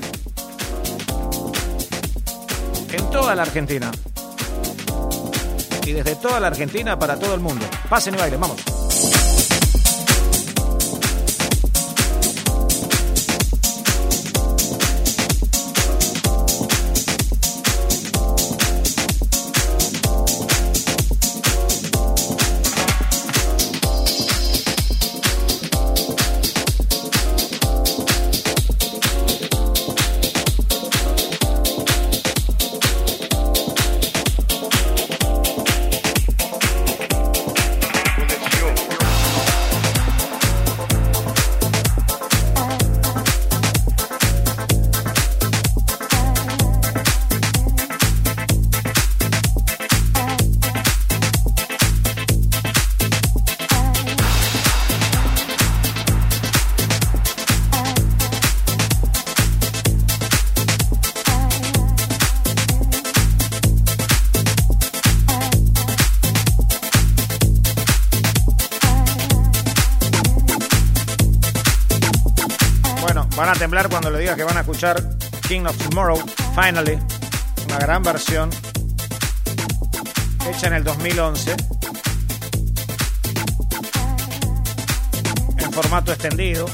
En 2.94 3.10
toda 3.10 3.36
la 3.36 3.42
Argentina. 3.42 3.92
Y 5.86 5.92
desde 5.92 6.16
toda 6.16 6.40
la 6.40 6.48
Argentina 6.48 6.98
para 6.98 7.20
todo 7.20 7.34
el 7.34 7.42
mundo. 7.42 7.66
Pasen 7.90 8.16
y 8.16 8.18
bailen, 8.18 8.40
vamos. 8.40 8.87
Temblar 73.68 73.90
cuando 73.90 74.10
le 74.10 74.20
diga 74.20 74.34
que 74.34 74.46
van 74.46 74.56
a 74.56 74.62
escuchar 74.62 75.04
King 75.46 75.66
of 75.66 75.76
Tomorrow, 75.90 76.18
Finally, 76.56 76.98
una 77.66 77.78
gran 77.80 78.02
versión 78.02 78.50
hecha 80.50 80.68
en 80.68 80.74
el 80.76 80.86
2011 80.86 81.54
en 85.58 85.74
formato 85.74 86.14
extendido. 86.14 86.66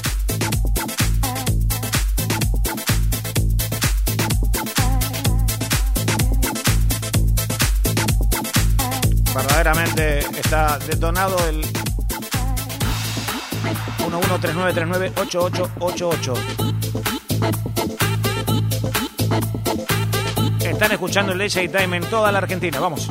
Verdaderamente 9.34 10.20
está 10.38 10.78
detonado 10.78 11.36
el 11.48 11.66
1139398888. 13.98 16.83
Están 20.84 20.96
escuchando 20.96 21.32
el 21.32 21.38
DJ 21.38 21.68
Time 21.68 21.96
en 21.96 22.04
toda 22.10 22.30
la 22.30 22.36
Argentina. 22.40 22.78
Vamos. 22.78 23.08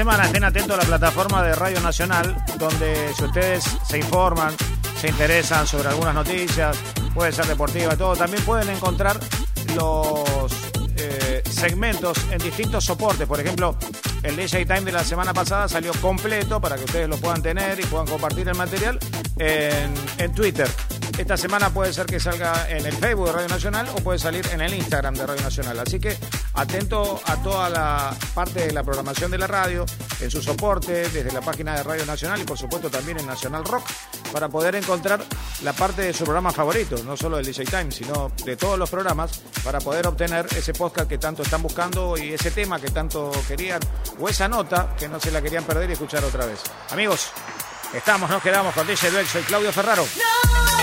Semana 0.00 0.24
estén 0.24 0.44
atentos 0.44 0.78
a 0.78 0.78
la 0.78 0.86
plataforma 0.86 1.42
de 1.42 1.54
Radio 1.54 1.78
Nacional, 1.82 2.34
donde 2.56 3.12
si 3.14 3.22
ustedes 3.22 3.62
se 3.86 3.98
informan, 3.98 4.54
se 4.98 5.08
interesan 5.08 5.66
sobre 5.66 5.90
algunas 5.90 6.14
noticias, 6.14 6.74
puede 7.12 7.32
ser 7.32 7.44
deportiva 7.44 7.92
y 7.92 7.96
todo, 7.98 8.16
también 8.16 8.42
pueden 8.44 8.70
encontrar 8.70 9.20
los 9.76 10.50
eh, 10.96 11.42
segmentos 11.46 12.16
en 12.30 12.38
distintos 12.38 12.82
soportes. 12.82 13.28
Por 13.28 13.40
ejemplo, 13.40 13.76
el 14.22 14.36
DJ 14.36 14.64
Time 14.64 14.80
de 14.80 14.92
la 14.92 15.04
semana 15.04 15.34
pasada 15.34 15.68
salió 15.68 15.92
completo 16.00 16.62
para 16.62 16.76
que 16.76 16.84
ustedes 16.84 17.06
lo 17.06 17.18
puedan 17.18 17.42
tener 17.42 17.78
y 17.78 17.84
puedan 17.84 18.06
compartir 18.06 18.48
el 18.48 18.54
material 18.54 18.98
en, 19.36 19.92
en 20.16 20.32
Twitter. 20.32 20.70
Esta 21.18 21.36
semana 21.36 21.70
puede 21.70 21.92
ser 21.92 22.06
que 22.06 22.18
salga 22.18 22.68
en 22.68 22.86
el 22.86 22.94
Facebook 22.94 23.26
de 23.26 23.32
Radio 23.32 23.48
Nacional 23.48 23.88
o 23.94 23.96
puede 23.96 24.18
salir 24.18 24.46
en 24.52 24.60
el 24.60 24.74
Instagram 24.74 25.14
de 25.14 25.26
Radio 25.26 25.42
Nacional. 25.42 25.78
Así 25.78 26.00
que 26.00 26.16
atento 26.54 27.20
a 27.24 27.36
toda 27.42 27.68
la 27.68 28.16
parte 28.34 28.66
de 28.66 28.72
la 28.72 28.82
programación 28.82 29.30
de 29.30 29.38
la 29.38 29.46
radio, 29.46 29.84
en 30.20 30.30
su 30.30 30.42
soporte, 30.42 31.08
desde 31.08 31.30
la 31.32 31.40
página 31.40 31.74
de 31.76 31.82
Radio 31.82 32.06
Nacional 32.06 32.40
y 32.40 32.44
por 32.44 32.58
supuesto 32.58 32.90
también 32.90 33.18
en 33.18 33.26
Nacional 33.26 33.64
Rock, 33.64 33.84
para 34.32 34.48
poder 34.48 34.74
encontrar 34.74 35.22
la 35.62 35.72
parte 35.72 36.02
de 36.02 36.12
su 36.12 36.24
programa 36.24 36.52
favorito, 36.52 36.96
no 37.04 37.16
solo 37.16 37.36
del 37.36 37.46
DJ 37.46 37.64
Time, 37.64 37.90
sino 37.90 38.32
de 38.44 38.56
todos 38.56 38.78
los 38.78 38.90
programas, 38.90 39.40
para 39.62 39.78
poder 39.78 40.06
obtener 40.06 40.46
ese 40.56 40.72
podcast 40.72 41.08
que 41.08 41.18
tanto 41.18 41.42
están 41.42 41.62
buscando 41.62 42.16
y 42.16 42.32
ese 42.32 42.50
tema 42.50 42.80
que 42.80 42.90
tanto 42.90 43.30
querían, 43.46 43.80
o 44.18 44.28
esa 44.28 44.48
nota 44.48 44.94
que 44.98 45.08
no 45.08 45.20
se 45.20 45.30
la 45.30 45.42
querían 45.42 45.64
perder 45.64 45.90
y 45.90 45.92
escuchar 45.92 46.24
otra 46.24 46.46
vez. 46.46 46.60
Amigos, 46.90 47.30
estamos, 47.94 48.30
nos 48.30 48.42
quedamos 48.42 48.74
con 48.74 48.86
DJ 48.86 49.10
Duel, 49.10 49.26
soy 49.26 49.42
Claudio 49.42 49.72
Ferraro. 49.72 50.04
clásico, 50.04 50.79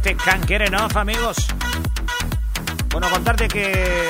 este 0.00 0.16
Can't 0.16 0.46
Get 0.46 0.62
Enough, 0.62 0.96
amigos. 0.96 1.36
Bueno, 2.90 3.10
contarte 3.10 3.48
que 3.48 4.08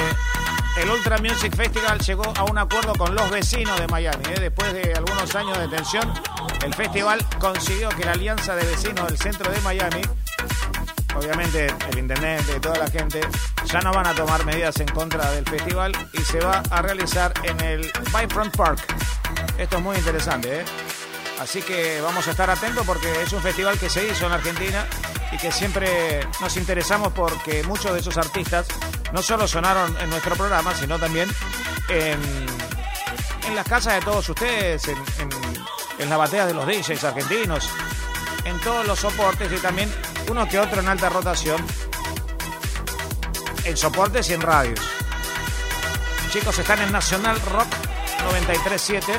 el 0.81 0.89
Ultra 0.89 1.19
Music 1.19 1.57
Festival 1.57 1.99
llegó 1.99 2.33
a 2.37 2.45
un 2.45 2.59
acuerdo 2.59 2.93
con 2.93 3.13
los 3.13 3.29
vecinos 3.29 3.79
de 3.81 3.89
Miami. 3.89 4.23
¿eh? 4.29 4.39
Después 4.39 4.73
de 4.73 4.95
algunos 4.95 5.35
años 5.35 5.59
de 5.59 5.67
tensión, 5.67 6.13
el 6.65 6.73
festival 6.75 7.27
consiguió 7.41 7.89
que 7.89 8.05
la 8.05 8.13
alianza 8.13 8.55
de 8.55 8.67
vecinos 8.67 9.09
del 9.09 9.19
centro 9.19 9.51
de 9.51 9.61
Miami, 9.63 10.01
obviamente 11.17 11.67
el 11.91 11.99
intendente 11.99 12.57
y 12.57 12.61
toda 12.61 12.79
la 12.79 12.89
gente, 12.89 13.21
ya 13.65 13.81
no 13.81 13.93
van 13.93 14.07
a 14.07 14.15
tomar 14.15 14.45
medidas 14.45 14.79
en 14.79 14.89
contra 14.89 15.29
del 15.33 15.45
festival 15.45 15.91
y 16.13 16.21
se 16.21 16.39
va 16.39 16.63
a 16.71 16.83
realizar 16.83 17.33
en 17.43 17.59
el 17.63 17.91
Byfront 18.13 18.57
Park. 18.57 18.79
Esto 19.59 19.79
es 19.79 19.83
muy 19.83 19.97
interesante, 19.97 20.61
¿eh? 20.61 20.65
Así 21.41 21.63
que 21.63 22.01
vamos 22.01 22.29
a 22.29 22.31
estar 22.31 22.49
atentos 22.49 22.87
porque 22.87 23.11
es 23.23 23.33
un 23.33 23.43
festival 23.43 23.77
que 23.77 23.91
se 23.91 24.07
hizo 24.07 24.27
en 24.27 24.33
Argentina 24.33 24.87
y 25.33 25.37
que 25.37 25.53
siempre 25.53 26.27
nos 26.41 26.57
interesamos 26.57 27.13
porque 27.13 27.63
muchos 27.63 27.93
de 27.93 28.01
esos 28.01 28.17
artistas 28.17 28.67
no 29.13 29.23
solo 29.23 29.47
sonaron 29.47 29.97
en 30.01 30.11
nuestro 30.11 30.35
programa, 30.37 30.75
sino 30.75 30.99
también 30.99 31.31
en, 31.89 32.21
en 33.47 33.55
las 33.55 33.67
casas 33.67 33.95
de 33.95 34.01
todos 34.01 34.29
ustedes, 34.29 34.89
en, 34.89 34.99
en, 35.99 36.11
la 36.11 36.17
batea 36.17 36.47
de 36.47 36.55
los 36.55 36.67
DJs 36.67 37.05
argentinos, 37.05 37.69
en 38.45 38.59
todos 38.61 38.87
los 38.87 38.99
soportes 38.99 39.53
y 39.53 39.57
también 39.57 39.93
uno 40.29 40.49
que 40.49 40.59
otro 40.59 40.81
en 40.81 40.89
alta 40.89 41.09
rotación, 41.09 41.65
en 43.65 43.77
soportes 43.77 44.31
y 44.31 44.35
en 44.35 44.41
radios. 44.41 44.81
Chicos, 46.33 46.59
están 46.59 46.81
en 46.81 46.93
Nacional 46.93 47.41
Rock 47.43 47.69
937, 48.25 49.13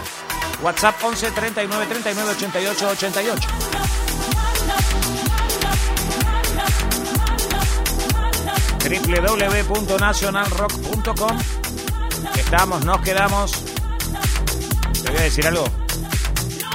WhatsApp 0.61 0.95
11 1.03 1.31
39 1.31 1.85
39 1.87 2.31
88 2.31 2.89
88. 2.89 3.70
www.nacionalrock.com. 8.83 11.37
Estamos, 12.35 12.85
nos 12.85 13.01
quedamos. 13.01 13.51
Te 15.03 15.11
voy 15.11 15.19
a 15.19 15.23
decir 15.23 15.47
algo. 15.47 15.65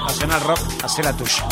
Nacional 0.06 0.40
Rock, 0.40 0.60
hace 0.84 1.02
la 1.02 1.12
tuya. 1.12 1.44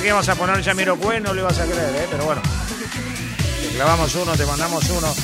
Que 0.00 0.06
íbamos 0.06 0.28
a 0.28 0.34
poner 0.34 0.62
Jamiroquai, 0.62 1.20
no 1.20 1.34
lo 1.34 1.40
ibas 1.40 1.58
a 1.58 1.64
creer, 1.64 1.94
¿eh? 1.96 2.08
pero 2.10 2.24
bueno. 2.24 2.40
Te 3.62 3.68
clavamos 3.74 4.14
uno, 4.14 4.32
te 4.32 4.46
mandamos 4.46 4.88
uno. 4.88 5.14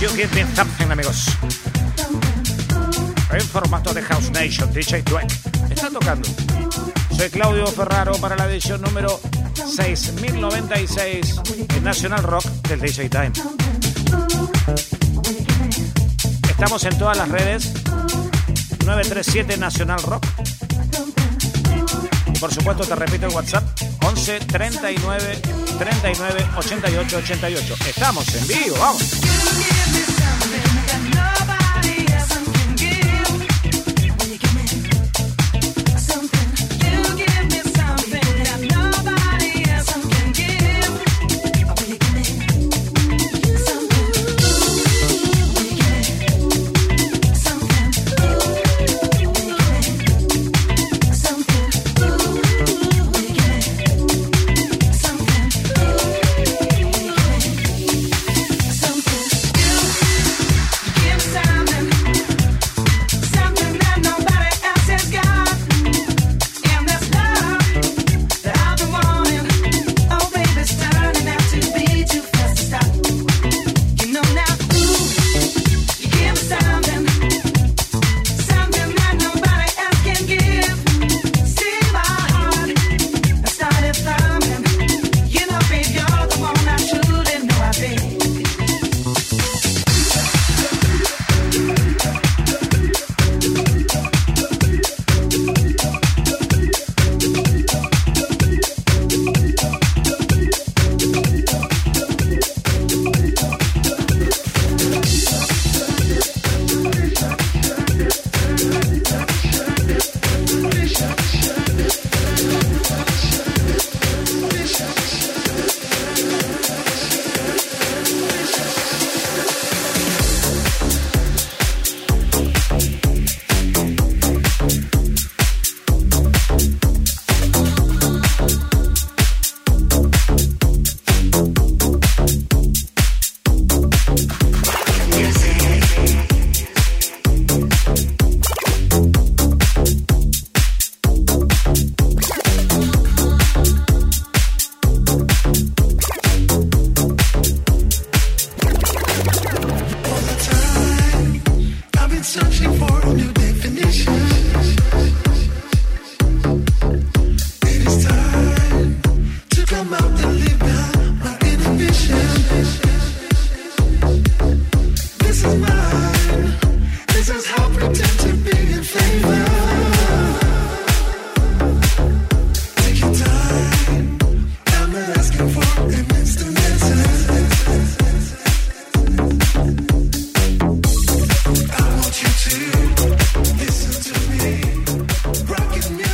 You 0.00 0.08
give 0.10 0.28
me 0.34 0.56
something, 0.56 0.90
amigos. 0.90 1.26
En 3.30 3.40
formato 3.42 3.94
de 3.94 4.02
House 4.02 4.30
Nation, 4.30 4.72
DJ 4.72 5.02
Dweck. 5.02 5.30
Está 5.70 5.90
tocando. 5.90 6.28
Soy 7.16 7.30
Claudio 7.30 7.66
Ferraro 7.66 8.14
para 8.16 8.36
la 8.36 8.46
edición 8.46 8.80
número 8.80 9.20
6096 9.54 11.40
en 11.76 11.84
National 11.84 12.22
Rock 12.24 12.44
del 12.68 12.80
DJ 12.80 13.08
Time. 13.10 13.32
Estamos 16.48 16.84
en 16.84 16.98
todas 16.98 17.16
las 17.16 17.28
redes. 17.28 17.72
937 18.84 19.56
National 19.56 20.02
Rock 20.02 20.26
por 22.42 22.52
supuesto, 22.52 22.84
te 22.84 22.96
repito 22.96 23.26
el 23.26 23.32
WhatsApp 23.34 23.62
11 24.04 24.40
39 24.40 25.42
39 25.78 26.46
88 26.56 27.16
88. 27.18 27.74
Estamos 27.86 28.34
en 28.34 28.48
vivo, 28.48 28.76
vamos. 28.80 29.21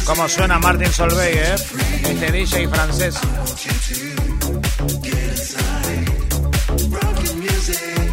Cómo 0.09 0.27
suena 0.27 0.59
Martin 0.59 0.91
Solveig, 0.91 1.37
¿eh? 1.37 1.55
Este 2.03 2.33
DJ 2.33 2.67
francés. 2.69 3.15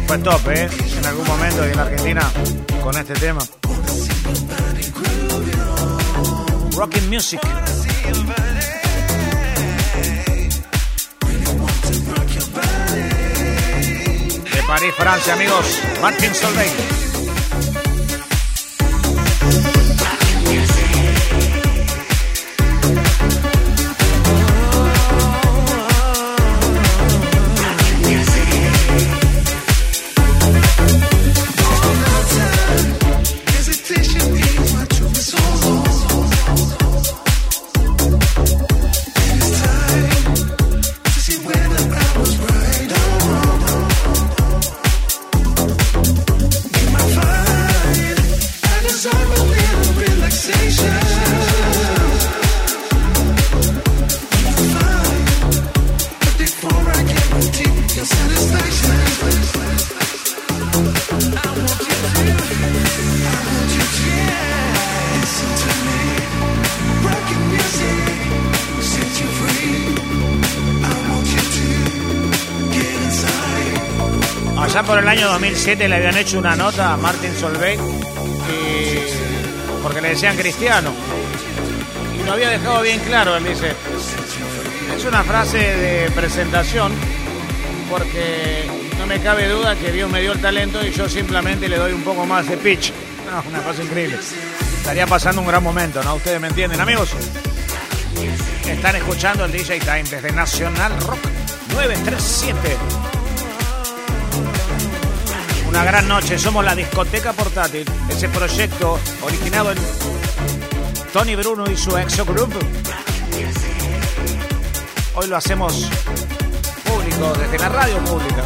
Fue 0.06 0.18
top, 0.18 0.48
¿eh? 0.50 0.68
En 0.98 1.06
algún 1.06 1.26
momento 1.26 1.64
en 1.64 1.78
Argentina 1.78 2.30
con 2.82 2.96
este 2.98 3.14
tema. 3.14 3.40
Rocking 6.76 7.08
Music. 7.08 7.40
De 14.52 14.62
París, 14.66 14.94
Francia, 14.98 15.32
amigos. 15.32 15.80
Martin 16.02 16.34
Solveig. 16.34 16.95
le 75.74 75.96
habían 75.96 76.16
hecho 76.16 76.38
una 76.38 76.54
nota 76.54 76.92
a 76.92 76.96
Martin 76.96 77.34
Solveig 77.34 77.80
porque 79.82 80.00
le 80.00 80.10
decían 80.10 80.36
cristiano. 80.36 80.92
Y 82.14 82.24
lo 82.24 82.34
había 82.34 82.50
dejado 82.50 82.82
bien 82.82 83.00
claro, 83.00 83.36
él 83.36 83.44
dice. 83.44 83.72
Es 84.96 85.04
una 85.04 85.24
frase 85.24 85.58
de 85.58 86.10
presentación 86.12 86.92
porque 87.90 88.64
no 88.96 89.08
me 89.08 89.18
cabe 89.18 89.48
duda 89.48 89.74
que 89.74 89.90
Dios 89.90 90.08
me 90.08 90.20
dio 90.20 90.32
el 90.32 90.40
talento 90.40 90.86
y 90.86 90.92
yo 90.92 91.08
simplemente 91.08 91.68
le 91.68 91.78
doy 91.78 91.92
un 91.92 92.02
poco 92.02 92.24
más 92.24 92.48
de 92.48 92.56
pitch. 92.56 92.92
Una 93.48 93.60
cosa 93.60 93.82
increíble. 93.82 94.18
Estaría 94.78 95.06
pasando 95.08 95.40
un 95.40 95.48
gran 95.48 95.64
momento, 95.64 96.00
¿no? 96.04 96.14
Ustedes 96.14 96.40
me 96.40 96.46
entienden, 96.46 96.80
amigos. 96.80 97.10
Están 98.64 98.94
escuchando 98.94 99.44
el 99.46 99.52
DJ 99.52 99.80
Time 99.80 100.04
desde 100.04 100.30
Nacional 100.30 100.92
Rock 101.00 101.26
937 101.74 103.05
una 105.76 105.84
gran 105.84 106.08
noche. 106.08 106.38
Somos 106.38 106.64
la 106.64 106.74
discoteca 106.74 107.34
portátil, 107.34 107.84
ese 108.08 108.30
proyecto 108.30 108.98
originado 109.22 109.72
en 109.72 109.78
Tony 111.12 111.36
Bruno 111.36 111.70
y 111.70 111.76
su 111.76 111.94
Exo 111.98 112.24
Group. 112.24 112.54
Hoy 115.16 115.26
lo 115.26 115.36
hacemos 115.36 115.90
público, 116.82 117.32
desde 117.38 117.58
la 117.58 117.68
radio 117.68 117.98
pública. 118.04 118.42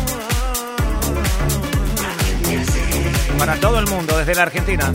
Para 3.39 3.55
todo 3.61 3.79
el 3.79 3.87
mundo, 3.87 4.19
desde 4.19 4.35
la 4.35 4.43
Argentina. 4.43 4.93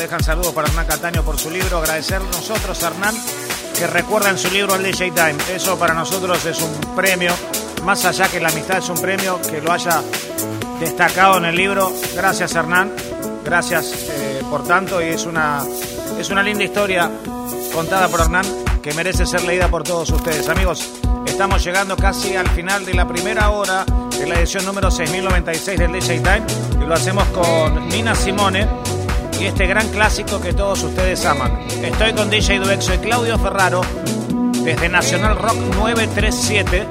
Dejan 0.00 0.22
saludos 0.22 0.54
para 0.54 0.68
Hernán 0.68 0.86
Cataño 0.86 1.22
por 1.22 1.38
su 1.38 1.50
libro. 1.50 1.78
Agradecer 1.78 2.22
nosotros 2.22 2.82
Hernán 2.82 3.14
que 3.76 3.86
recuerda 3.86 4.30
en 4.30 4.38
su 4.38 4.50
libro 4.50 4.74
el 4.74 4.82
DJ 4.82 5.10
Time. 5.10 5.36
Eso 5.54 5.78
para 5.78 5.94
nosotros 5.94 6.44
es 6.46 6.60
un 6.62 6.96
premio, 6.96 7.32
más 7.84 8.04
allá 8.04 8.28
que 8.28 8.40
la 8.40 8.48
amistad 8.48 8.78
es 8.78 8.88
un 8.88 9.00
premio, 9.00 9.40
que 9.42 9.60
lo 9.60 9.70
haya 9.70 10.02
destacado 10.78 11.38
en 11.38 11.44
el 11.44 11.56
libro. 11.56 11.92
Gracias 12.14 12.54
Hernán, 12.54 12.92
gracias 13.44 13.92
eh, 14.08 14.42
por 14.48 14.66
tanto 14.66 15.02
y 15.02 15.06
es 15.06 15.26
una, 15.26 15.62
es 16.18 16.30
una 16.30 16.42
linda 16.42 16.64
historia 16.64 17.10
contada 17.74 18.08
por 18.08 18.20
Hernán 18.20 18.46
que 18.82 18.94
merece 18.94 19.26
ser 19.26 19.42
leída 19.44 19.68
por 19.68 19.82
todos 19.82 20.08
ustedes. 20.10 20.48
Amigos, 20.48 20.88
estamos 21.26 21.62
llegando 21.62 21.96
casi 21.96 22.36
al 22.36 22.48
final 22.48 22.86
de 22.86 22.94
la 22.94 23.06
primera 23.06 23.50
hora 23.50 23.84
de 24.20 24.26
la 24.26 24.38
edición 24.38 24.66
número 24.66 24.90
6096 24.90 25.78
del 25.78 25.92
DJ 25.92 26.20
Time 26.20 26.42
y 26.82 26.86
lo 26.86 26.94
hacemos 26.94 27.24
con 27.28 27.88
Nina 27.88 28.14
Simone 28.14 28.66
y 29.40 29.44
este 29.44 29.66
gran 29.66 29.88
clásico 29.88 30.40
que 30.40 30.52
todos 30.52 30.82
ustedes 30.82 31.24
aman. 31.24 31.58
Estoy 31.82 32.12
con 32.12 32.28
DJ 32.28 32.58
Duexo 32.58 32.92
y 32.94 32.98
Claudio 32.98 33.38
Ferraro 33.38 33.80
desde 34.62 34.90
Nacional 34.90 35.36
Rock 35.36 35.56
937, 35.74 36.86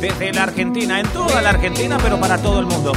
desde 0.00 0.32
la 0.34 0.42
Argentina, 0.42 1.00
en 1.00 1.08
toda 1.08 1.40
la 1.40 1.50
Argentina, 1.50 1.96
pero 2.02 2.20
para 2.20 2.36
todo 2.36 2.60
el 2.60 2.66
mundo. 2.66 2.92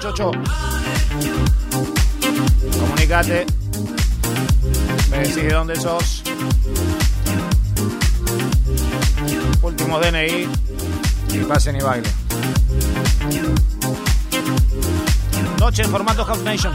0139398888. 0.00 0.32
Comunicate. 2.78 3.46
Me 5.10 5.18
decís 5.18 5.34
de 5.36 5.52
dónde 5.52 5.76
sos. 5.76 6.22
Último 9.62 10.00
DNI. 10.00 10.48
Y 11.32 11.38
pasen 11.46 11.76
y 11.76 11.80
bailen. 11.80 12.10
Noche 15.58 15.82
en 15.82 15.90
formato 15.90 16.24
House 16.24 16.42
Nation. 16.42 16.72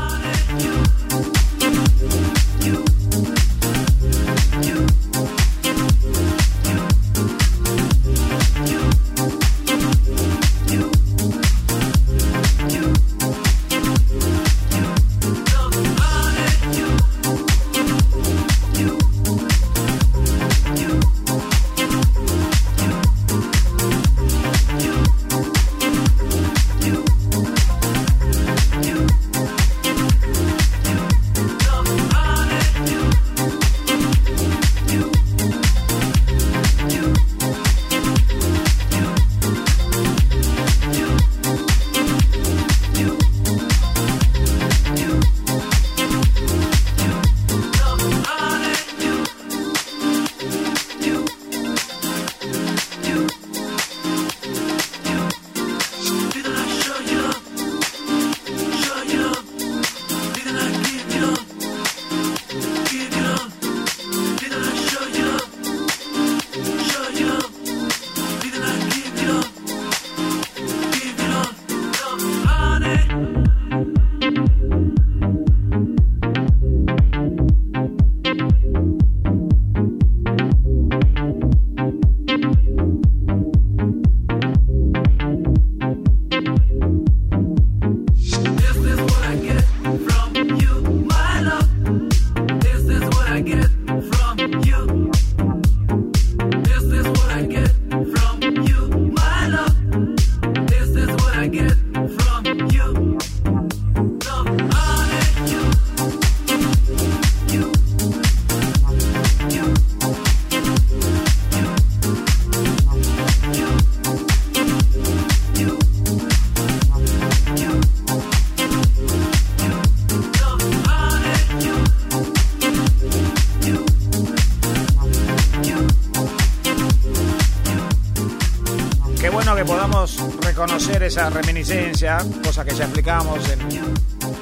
Esa 131.05 131.29
reminiscencia, 131.29 132.17
cosa 132.43 132.65
que 132.65 132.73
ya 132.73 132.85
explicamos 132.85 133.39
en 133.49 133.59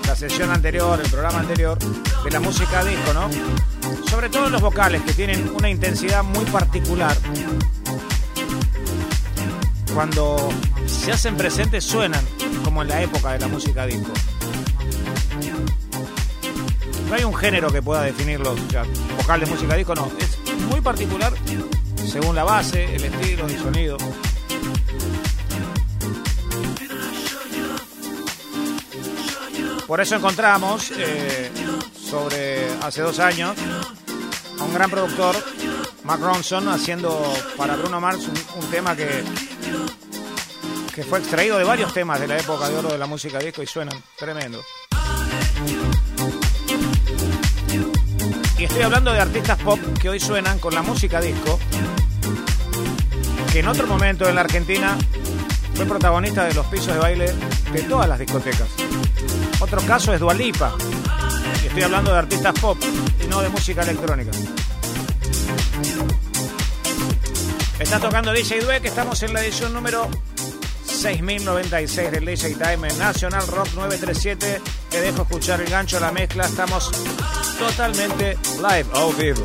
la 0.08 0.16
sesión 0.16 0.50
anterior, 0.50 1.00
el 1.04 1.10
programa 1.10 1.40
anterior, 1.40 1.78
de 2.24 2.32
la 2.32 2.40
música 2.40 2.84
disco, 2.84 3.14
¿no? 3.14 3.30
Sobre 4.10 4.30
todo 4.30 4.50
los 4.50 4.62
vocales, 4.62 5.02
que 5.02 5.14
tienen 5.14 5.52
una 5.54 5.70
intensidad 5.70 6.24
muy 6.24 6.46
particular. 6.46 7.16
Cuando 9.94 10.50
se 10.86 11.12
hacen 11.12 11.36
presentes 11.36 11.84
suenan 11.84 12.24
como 12.64 12.82
en 12.82 12.88
la 12.88 13.02
época 13.02 13.34
de 13.34 13.40
la 13.40 13.48
música 13.48 13.86
disco. 13.86 14.12
No 17.10 17.16
hay 17.16 17.24
un 17.24 17.36
género 17.36 17.72
que 17.72 17.82
pueda 17.82 18.04
definirlos, 18.04 18.60
o 18.60 18.70
sea, 18.70 18.86
vocal 19.18 19.42
de 19.42 19.46
música 19.46 19.76
disco, 19.76 19.94
no. 19.96 20.10
Es 20.18 20.38
muy 20.70 20.82
particular 20.82 21.34
según 22.08 22.36
la 22.36 22.44
base, 22.44 22.96
el 22.96 23.04
estilo, 23.04 23.48
el 23.48 23.60
sonido. 23.60 23.98
Por 29.94 30.02
eso 30.02 30.16
encontramos, 30.16 30.92
eh, 30.98 31.52
sobre 31.94 32.66
hace 32.82 33.04
dos 33.04 33.20
años, 33.20 33.56
a 34.60 34.64
un 34.64 34.74
gran 34.74 34.90
productor, 34.90 35.36
Mark 36.04 36.20
Ronson, 36.20 36.68
haciendo 36.68 37.32
para 37.56 37.76
Bruno 37.76 38.02
Mars 38.02 38.28
un, 38.28 38.64
un 38.64 38.72
tema 38.72 38.96
que, 38.96 39.24
que 40.96 41.04
fue 41.04 41.20
extraído 41.20 41.60
de 41.60 41.64
varios 41.64 41.94
temas 41.94 42.20
de 42.20 42.28
la 42.28 42.40
época 42.40 42.70
de 42.70 42.76
oro 42.76 42.90
de 42.90 42.98
la 42.98 43.06
música 43.06 43.38
disco 43.38 43.62
y 43.62 43.68
suenan 43.68 43.96
tremendo. 44.18 44.64
Y 48.58 48.64
estoy 48.64 48.82
hablando 48.82 49.14
de 49.14 49.20
artistas 49.20 49.60
pop 49.60 49.80
que 50.02 50.10
hoy 50.10 50.20
suenan 50.20 50.58
con 50.58 50.74
la 50.74 50.82
música 50.82 51.22
disco, 51.22 51.60
que 53.52 53.60
en 53.60 53.68
otro 53.68 53.86
momento 53.86 54.28
en 54.28 54.34
la 54.34 54.42
Argentina 54.42 54.98
fue 55.76 55.86
protagonista 55.86 56.46
de 56.46 56.56
los 56.56 56.66
pisos 56.66 56.96
de 56.96 56.98
baile 56.98 57.32
de 57.72 57.82
todas 57.84 58.10
las 58.10 58.18
discotecas. 58.18 58.63
Otro 59.74 59.88
caso 59.88 60.14
es 60.14 60.20
Dualipa. 60.20 60.72
Estoy 61.66 61.82
hablando 61.82 62.12
de 62.12 62.20
artistas 62.20 62.54
pop 62.62 62.78
y 63.20 63.26
no 63.26 63.42
de 63.42 63.50
música 63.50 63.82
electrónica. 63.82 64.30
Está 67.80 68.00
tocando 68.00 68.32
DJ 68.32 68.60
Due, 68.62 68.82
que 68.82 68.90
estamos 68.90 69.24
en 69.24 69.34
la 69.34 69.44
edición 69.44 69.74
número 69.74 70.08
6096 70.86 72.12
del 72.12 72.24
DJ 72.24 72.54
Time 72.54 72.88
en 72.88 73.00
National 73.00 73.48
Rock 73.48 73.70
937. 73.74 74.62
Te 74.92 75.02
dejo 75.02 75.24
escuchar 75.24 75.60
el 75.60 75.72
gancho, 75.72 76.00
la 76.00 76.12
mezcla. 76.12 76.46
Estamos 76.46 76.92
totalmente 77.58 78.38
live, 78.58 78.86
ao 78.94 79.12
vivo. 79.14 79.42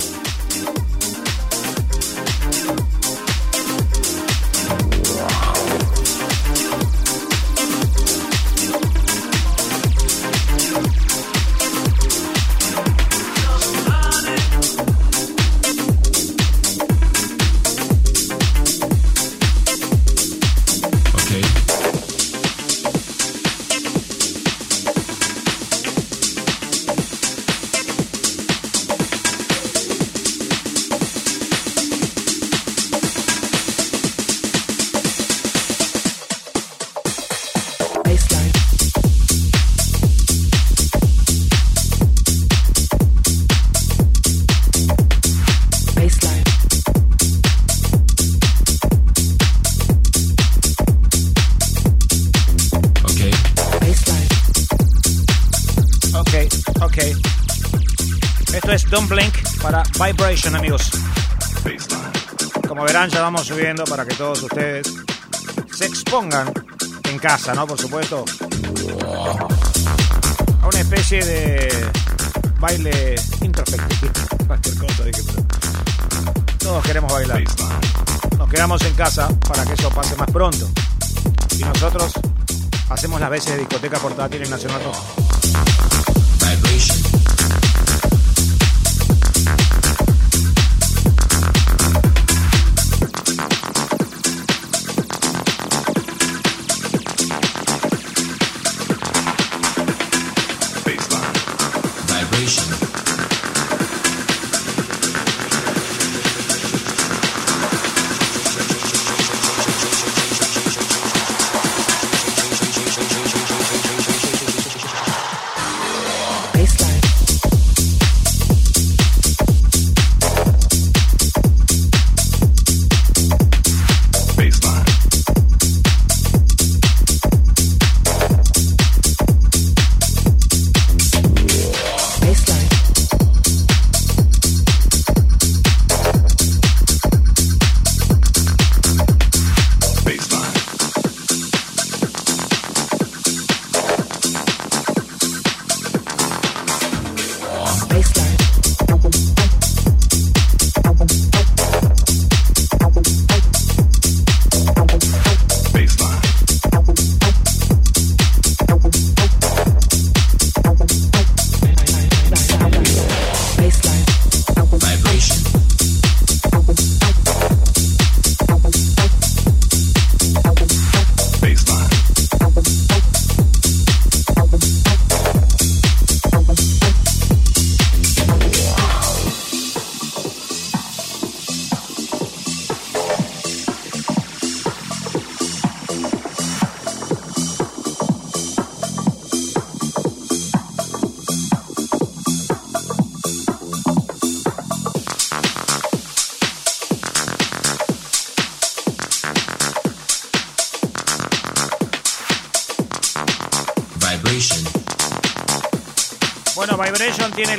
Amigos. 60.54 60.90
Como 62.66 62.82
verán, 62.82 63.10
ya 63.10 63.20
vamos 63.20 63.46
subiendo 63.46 63.84
para 63.84 64.04
que 64.06 64.14
todos 64.14 64.42
ustedes 64.42 64.94
se 65.70 65.86
expongan 65.86 66.52
en 67.04 67.18
casa, 67.18 67.54
¿no? 67.54 67.66
Por 67.66 67.78
supuesto. 67.78 68.24
A 70.62 70.66
una 70.66 70.80
especie 70.80 71.24
de 71.24 71.90
baile 72.58 73.14
introspectivo. 73.42 74.12
Todos 76.58 76.84
queremos 76.84 77.12
bailar. 77.12 77.42
Nos 78.38 78.48
quedamos 78.48 78.82
en 78.82 78.94
casa 78.94 79.28
para 79.48 79.64
que 79.64 79.74
eso 79.74 79.90
pase 79.90 80.16
más 80.16 80.30
pronto. 80.30 80.68
Y 81.58 81.62
nosotros 81.62 82.12
hacemos 82.88 83.20
las 83.20 83.30
veces 83.30 83.52
de 83.52 83.58
discoteca 83.58 83.98
portátil 83.98 84.42
en 84.42 84.50
Nacional 84.50 84.82
Rock. 84.84 85.87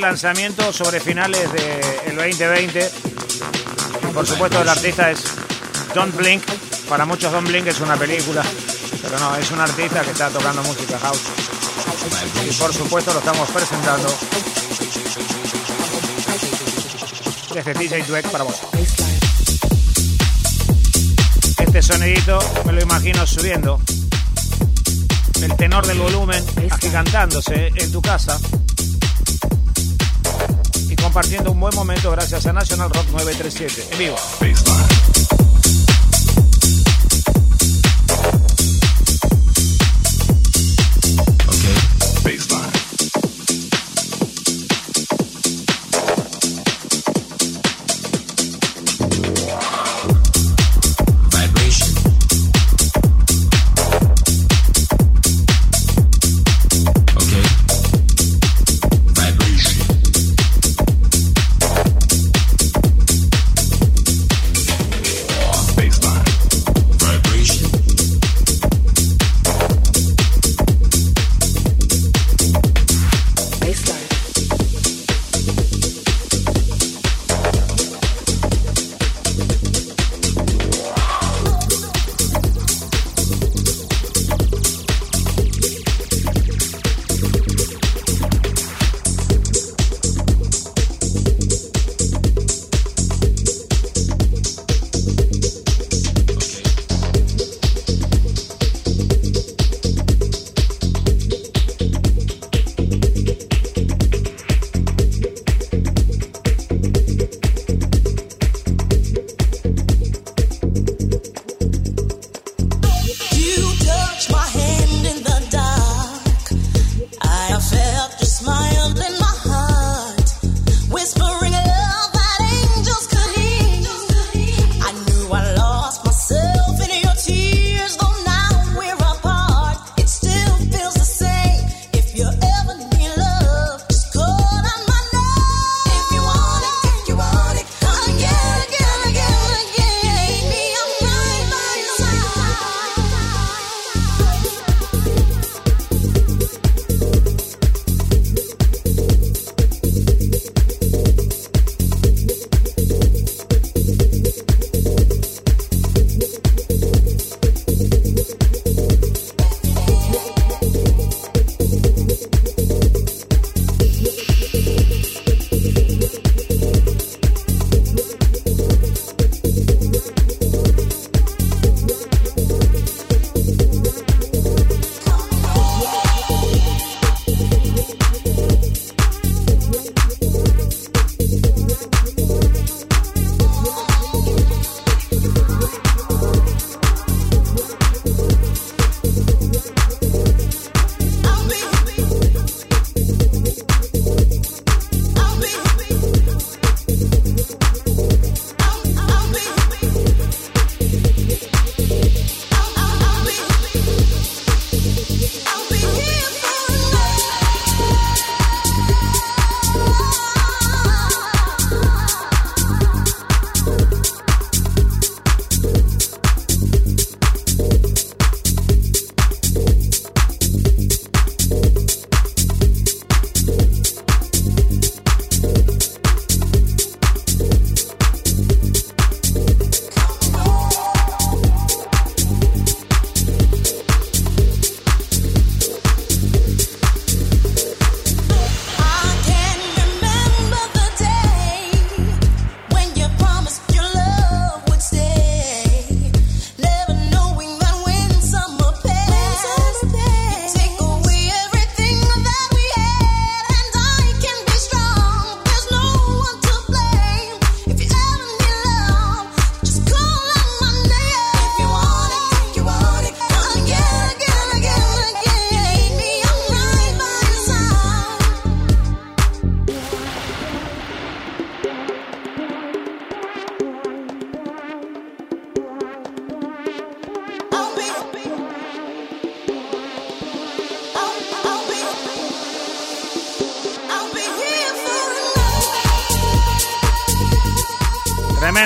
Lanzamiento 0.00 0.72
sobre 0.72 0.98
finales 1.00 1.52
del 1.52 2.16
2020. 2.16 2.90
Por 4.14 4.26
supuesto, 4.26 4.62
el 4.62 4.68
artista 4.68 5.10
es 5.10 5.24
Don 5.94 6.10
Blink. 6.16 6.42
Para 6.88 7.04
muchos, 7.04 7.30
Don 7.30 7.44
Blink 7.44 7.66
es 7.66 7.80
una 7.80 7.96
película, 7.96 8.42
pero 9.02 9.18
no, 9.18 9.36
es 9.36 9.50
un 9.50 9.60
artista 9.60 10.02
que 10.02 10.10
está 10.10 10.28
tocando 10.30 10.62
música 10.62 10.98
house. 10.98 11.20
Y 12.48 12.52
por 12.54 12.72
supuesto, 12.72 13.12
lo 13.12 13.18
estamos 13.18 13.48
presentando 13.50 14.08
desde 17.54 17.74
DJ 17.74 18.02
Dweck 18.04 18.28
para 18.30 18.44
vos. 18.44 18.60
Este 21.58 21.82
sonidito 21.82 22.38
me 22.64 22.72
lo 22.72 22.80
imagino 22.80 23.26
subiendo 23.26 23.80
el 25.42 25.56
tenor 25.56 25.86
del 25.86 25.98
volumen 25.98 26.44
agigantándose 26.70 27.70
en 27.76 27.92
tu 27.92 28.02
casa 28.02 28.38
compartiendo 31.10 31.50
un 31.50 31.58
buen 31.58 31.74
momento. 31.74 32.08
Gracias 32.12 32.46
a 32.46 32.52
National 32.52 32.88
Rock 32.88 33.08
937 33.10 33.88
en 33.92 33.98
vivo. 33.98 34.89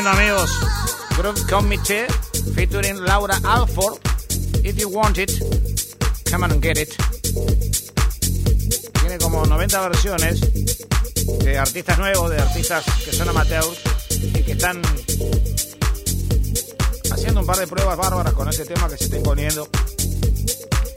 Amigos. 0.07 0.51
Group 1.17 1.39
Committee 1.49 2.05
featuring 2.55 3.01
Laura 3.05 3.37
Alford. 3.45 3.99
If 4.63 4.79
you 4.79 4.91
want 4.91 5.17
it, 5.17 5.33
come 6.31 6.45
and 6.45 6.61
get 6.61 6.77
it. 6.77 6.95
Tiene 9.01 9.19
como 9.19 9.47
90 9.47 9.89
versiones 9.89 10.41
de 11.43 11.59
artistas 11.59 11.99
nuevos, 11.99 12.31
de 12.31 12.39
artistas 12.39 12.85
que 13.05 13.13
son 13.13 13.31
amateurs 13.31 13.81
y 14.11 14.43
que 14.43 14.53
están 14.53 14.83
haciendo 17.11 17.41
un 17.41 17.47
par 17.47 17.57
de 17.57 17.67
pruebas 17.67 17.97
bárbaras 17.97 18.35
con 18.35 18.49
ese 18.49 18.67
tema 18.67 18.89
que 18.89 18.99
se 18.99 19.05
está 19.05 19.17
imponiendo 19.17 19.69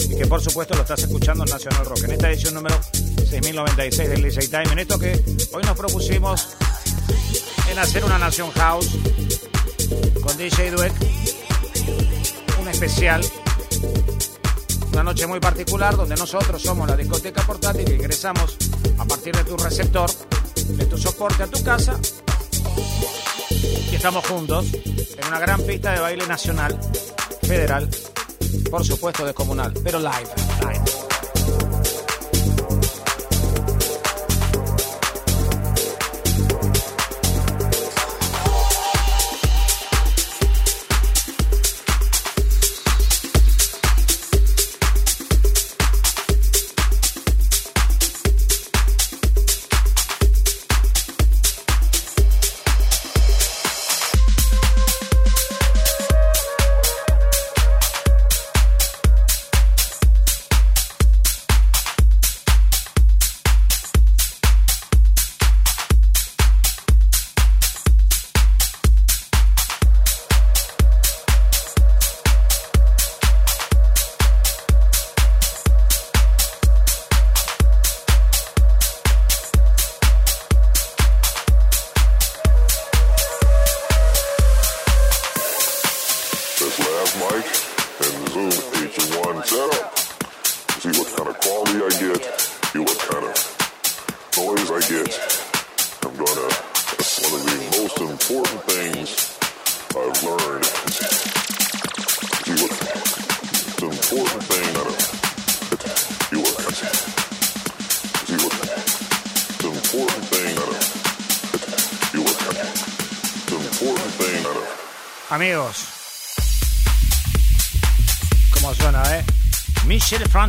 y 0.10 0.18
que 0.18 0.26
por 0.28 0.42
supuesto 0.42 0.76
lo 0.76 0.82
estás 0.82 1.00
escuchando 1.00 1.46
en 1.46 1.50
National 1.50 1.86
Rock. 1.86 2.04
En 2.04 2.12
esta 2.12 2.30
edición 2.30 2.56
número 2.56 2.78
6096 2.84 4.10
del 4.10 4.22
DJ 4.22 4.48
Time, 4.48 4.74
en 4.74 4.80
esto 4.80 5.00
que 5.00 5.24
hoy 5.54 5.64
nos 5.64 5.78
propusimos 5.78 6.58
en 7.70 7.80
hacer 7.80 8.04
una 8.04 8.18
Nación 8.18 8.52
House 8.52 8.90
con 10.22 10.38
DJ 10.38 10.72
Dweck, 10.72 10.94
un 12.60 12.68
especial, 12.68 13.22
una 14.92 15.04
noche 15.04 15.28
muy 15.28 15.40
particular 15.40 15.96
donde 15.96 16.16
nosotros 16.16 16.62
somos 16.62 16.88
la 16.90 16.96
discoteca 16.96 17.42
portátil 17.44 17.90
y 17.90 17.94
ingresamos 17.96 18.58
a 18.98 19.06
partir 19.06 19.36
de 19.36 19.44
tu 19.44 19.58
receptor, 19.58 20.10
de 20.56 20.86
tu 20.86 20.98
soporte 20.98 21.44
a 21.44 21.48
tu 21.48 21.64
casa 21.64 22.00
y 23.92 23.96
estamos 23.96 24.26
juntos 24.26 24.66
en 24.74 25.28
una 25.28 25.40
gran 25.40 25.62
pista 25.62 25.94
de 25.94 26.00
baile 26.00 26.28
nacional, 26.28 26.78
federal, 27.42 27.90
por 28.70 28.86
supuesto 28.86 29.26
descomunal, 29.26 29.74
pero 29.84 30.00
live, 30.00 30.30
live. 30.62 30.97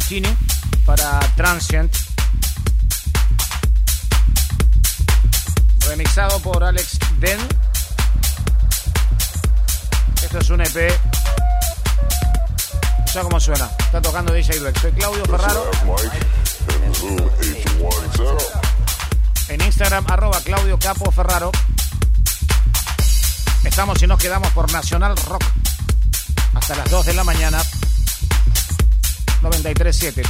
Genie? 0.08 0.37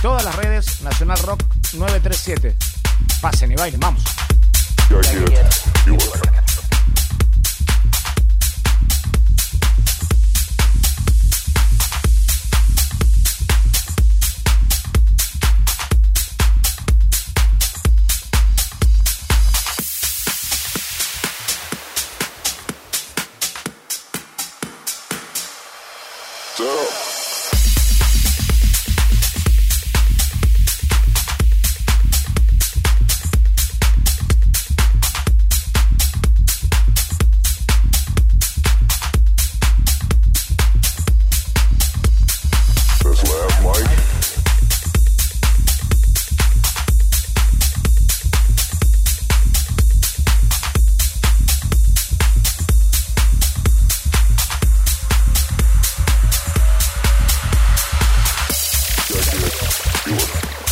Todas 0.03 0.25
las 0.25 0.37
redes 0.37 0.81
Nacional 0.83 1.19
Rock 1.25 1.43
937. 1.75 2.57
Pasen 3.21 3.51
y 3.51 3.57
bailen, 3.57 3.81
vamos. 3.81 4.05
Юра. 60.07 60.68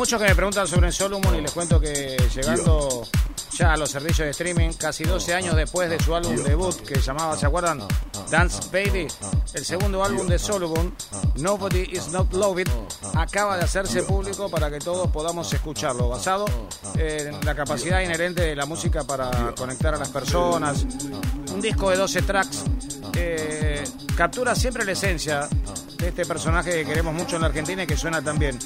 Muchos 0.00 0.18
que 0.18 0.28
me 0.28 0.34
preguntan 0.34 0.66
sobre 0.66 0.90
Solomon 0.90 1.36
y 1.36 1.42
les 1.42 1.52
cuento 1.52 1.78
que 1.78 2.16
llegando 2.34 3.06
ya 3.52 3.74
a 3.74 3.76
los 3.76 3.90
servicios 3.90 4.24
de 4.24 4.30
streaming, 4.30 4.72
casi 4.72 5.04
12 5.04 5.34
años 5.34 5.54
después 5.54 5.90
de 5.90 6.00
su 6.02 6.14
álbum 6.14 6.36
debut 6.36 6.74
que 6.86 6.94
se 6.94 7.02
llamaba, 7.02 7.36
¿se 7.36 7.44
acuerdan? 7.44 7.86
Dance 8.30 8.62
Baby, 8.72 9.06
el 9.52 9.62
segundo 9.62 10.02
álbum 10.02 10.26
de 10.26 10.38
Solomon, 10.38 10.94
Nobody 11.34 11.82
Is 11.92 12.08
Not 12.08 12.32
Loved, 12.32 12.70
acaba 13.14 13.58
de 13.58 13.64
hacerse 13.64 14.02
público 14.02 14.48
para 14.48 14.70
que 14.70 14.78
todos 14.78 15.10
podamos 15.10 15.52
escucharlo, 15.52 16.08
basado 16.08 16.46
en 16.96 17.38
la 17.44 17.54
capacidad 17.54 18.00
inherente 18.00 18.40
de 18.40 18.56
la 18.56 18.64
música 18.64 19.04
para 19.04 19.54
conectar 19.54 19.94
a 19.94 19.98
las 19.98 20.08
personas. 20.08 20.86
Un 21.52 21.60
disco 21.60 21.90
de 21.90 21.98
12 21.98 22.22
tracks 22.22 22.64
eh, 23.16 23.84
captura 24.16 24.54
siempre 24.54 24.82
la 24.82 24.92
esencia 24.92 25.46
de 25.98 26.08
este 26.08 26.24
personaje 26.24 26.70
que 26.70 26.84
queremos 26.86 27.12
mucho 27.12 27.36
en 27.36 27.42
la 27.42 27.48
Argentina 27.48 27.82
y 27.82 27.86
que 27.86 27.98
suena 27.98 28.22
tan 28.22 28.38
bien. 28.38 28.58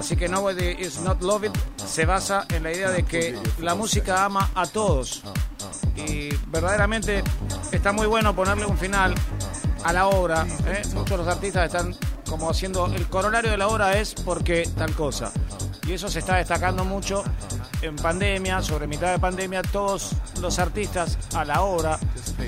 Así 0.00 0.16
que 0.16 0.30
Nobody 0.30 0.76
Is 0.78 1.00
Not 1.02 1.20
Loved 1.20 1.52
se 1.76 2.06
basa 2.06 2.46
en 2.48 2.62
la 2.62 2.72
idea 2.72 2.90
de 2.90 3.02
que 3.02 3.38
la 3.58 3.74
música 3.74 4.24
ama 4.24 4.50
a 4.54 4.64
todos. 4.66 5.22
Y 5.94 6.34
verdaderamente 6.46 7.22
está 7.70 7.92
muy 7.92 8.06
bueno 8.06 8.34
ponerle 8.34 8.64
un 8.64 8.78
final 8.78 9.14
a 9.84 9.92
la 9.92 10.06
obra. 10.06 10.46
¿eh? 10.66 10.80
Muchos 10.94 11.10
de 11.10 11.16
los 11.18 11.28
artistas 11.28 11.66
están 11.66 11.94
como 12.26 12.48
haciendo 12.48 12.86
el 12.86 13.08
corolario 13.08 13.50
de 13.50 13.58
la 13.58 13.68
obra 13.68 13.98
es 13.98 14.14
porque 14.14 14.66
tal 14.74 14.94
cosa. 14.94 15.32
Y 15.86 15.92
eso 15.92 16.08
se 16.08 16.20
está 16.20 16.36
destacando 16.36 16.82
mucho 16.82 17.22
en 17.82 17.94
pandemia, 17.96 18.62
sobre 18.62 18.86
mitad 18.86 19.12
de 19.12 19.18
pandemia, 19.18 19.60
todos 19.60 20.12
los 20.40 20.58
artistas 20.58 21.18
a 21.34 21.44
la 21.44 21.60
obra 21.60 21.98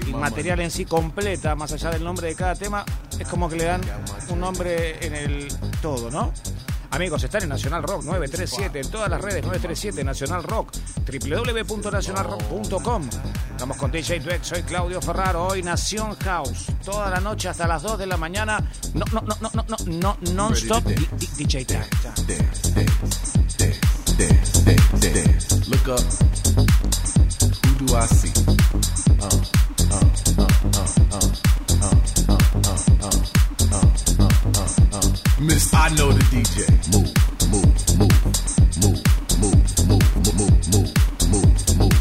y 0.06 0.12
material 0.14 0.60
en 0.60 0.70
sí 0.70 0.86
completa, 0.86 1.54
más 1.54 1.72
allá 1.72 1.90
del 1.90 2.02
nombre 2.02 2.28
de 2.28 2.34
cada 2.34 2.54
tema, 2.54 2.84
es 3.18 3.28
como 3.28 3.48
que 3.50 3.56
le 3.56 3.64
dan 3.64 3.82
un 4.30 4.40
nombre 4.40 5.04
en 5.04 5.14
el 5.14 5.48
todo, 5.82 6.10
¿no? 6.10 6.32
Amigos, 6.93 7.24
están 7.24 7.43
en 7.44 7.48
Nacional 7.48 7.82
Rock 7.82 8.05
937, 8.05 8.81
en 8.81 8.90
todas 8.90 9.09
las 9.09 9.19
redes 9.19 9.43
937 9.43 10.05
Nacional 10.05 10.43
Rock, 10.43 10.73
www.nacionalrock.com. 11.06 13.09
Estamos 13.51 13.78
con 13.78 13.90
DJ 13.90 14.20
Dweck, 14.20 14.43
soy 14.43 14.62
Claudio 14.62 15.01
Ferraro, 15.01 15.47
hoy 15.47 15.62
Nación 15.62 16.14
House, 16.16 16.66
toda 16.85 17.09
la 17.09 17.19
noche 17.19 17.48
hasta 17.48 17.66
las 17.66 17.82
2 17.82 17.98
de 17.98 18.06
la 18.06 18.19
mañana. 18.19 18.59
No, 18.93 19.06
no, 19.10 19.23
no, 19.23 19.35
no, 19.40 19.51
no, 19.55 19.64
no, 19.69 19.77
no, 19.86 20.19
non-stop 20.35 20.85
DJ 21.39 21.64
Tag. 21.64 21.89
Look 25.69 25.89
up, 25.89 26.01
who 27.64 27.86
do 27.86 27.97
I 27.97 28.06
see? 28.06 28.32
Uh. 29.19 29.51
I 35.82 35.88
know 35.96 36.12
the 36.12 36.22
DJ. 36.30 36.62
Move, 36.94 37.10
move, 37.50 37.66
move, 37.98 38.14
move, 38.78 39.02
move, 39.42 39.59
move, 39.90 39.90
move, 39.90 40.06
move, 40.70 40.94
move, 41.26 41.50
move, 41.76 41.98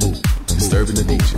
move. 0.00 0.18
Disturbing 0.46 0.96
the 0.96 1.04
DJ. 1.04 1.29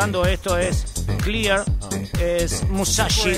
Esto 0.00 0.56
es 0.56 0.84
Clear, 1.22 1.62
es 2.18 2.66
Musashi. 2.70 3.36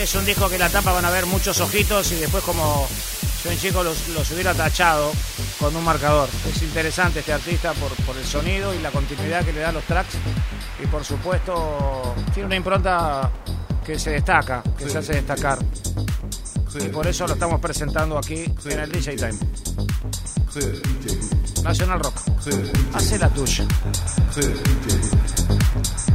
Es 0.00 0.14
un 0.14 0.24
disco 0.24 0.48
que 0.48 0.56
la 0.56 0.70
tapa 0.70 0.92
van 0.92 1.04
a 1.04 1.10
ver 1.10 1.26
muchos 1.26 1.60
ojitos 1.60 2.10
y 2.12 2.14
después 2.14 2.42
como 2.42 2.88
yo 3.44 3.50
en 3.50 3.58
chico 3.58 3.82
los, 3.82 4.08
los 4.08 4.30
hubiera 4.30 4.54
tachado 4.54 5.12
con 5.60 5.76
un 5.76 5.84
marcador. 5.84 6.30
Es 6.48 6.62
interesante 6.62 7.20
este 7.20 7.34
artista 7.34 7.74
por, 7.74 7.92
por 8.06 8.16
el 8.16 8.24
sonido 8.24 8.72
y 8.72 8.78
la 8.78 8.90
continuidad 8.90 9.44
que 9.44 9.52
le 9.52 9.60
da 9.60 9.68
a 9.68 9.72
los 9.72 9.84
tracks 9.84 10.14
y 10.82 10.86
por 10.86 11.04
supuesto 11.04 12.14
tiene 12.32 12.46
una 12.46 12.56
impronta 12.56 13.30
que 13.84 13.98
se 13.98 14.10
destaca, 14.10 14.62
que 14.78 14.88
se 14.88 14.98
hace 14.98 15.12
destacar. 15.12 15.58
Y 16.82 16.88
por 16.88 17.06
eso 17.06 17.26
lo 17.26 17.34
estamos 17.34 17.60
presentando 17.60 18.16
aquí 18.16 18.44
en 18.64 18.78
el 18.80 18.90
DJ 18.90 19.16
Time. 19.16 19.38
National 21.62 22.00
Rock. 22.00 22.20
Hace 22.94 23.18
la 23.18 23.28
tuya. 23.28 23.66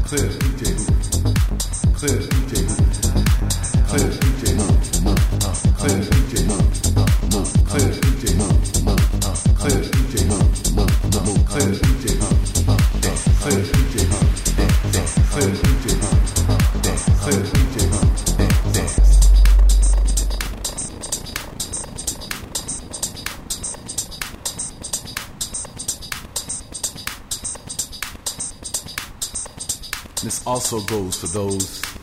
Clear 0.10 0.26
DJ. 0.26 1.94
Clear 1.94 2.29
also 30.60 30.82
goes 30.82 31.16
for 31.16 31.28
those 31.28 31.99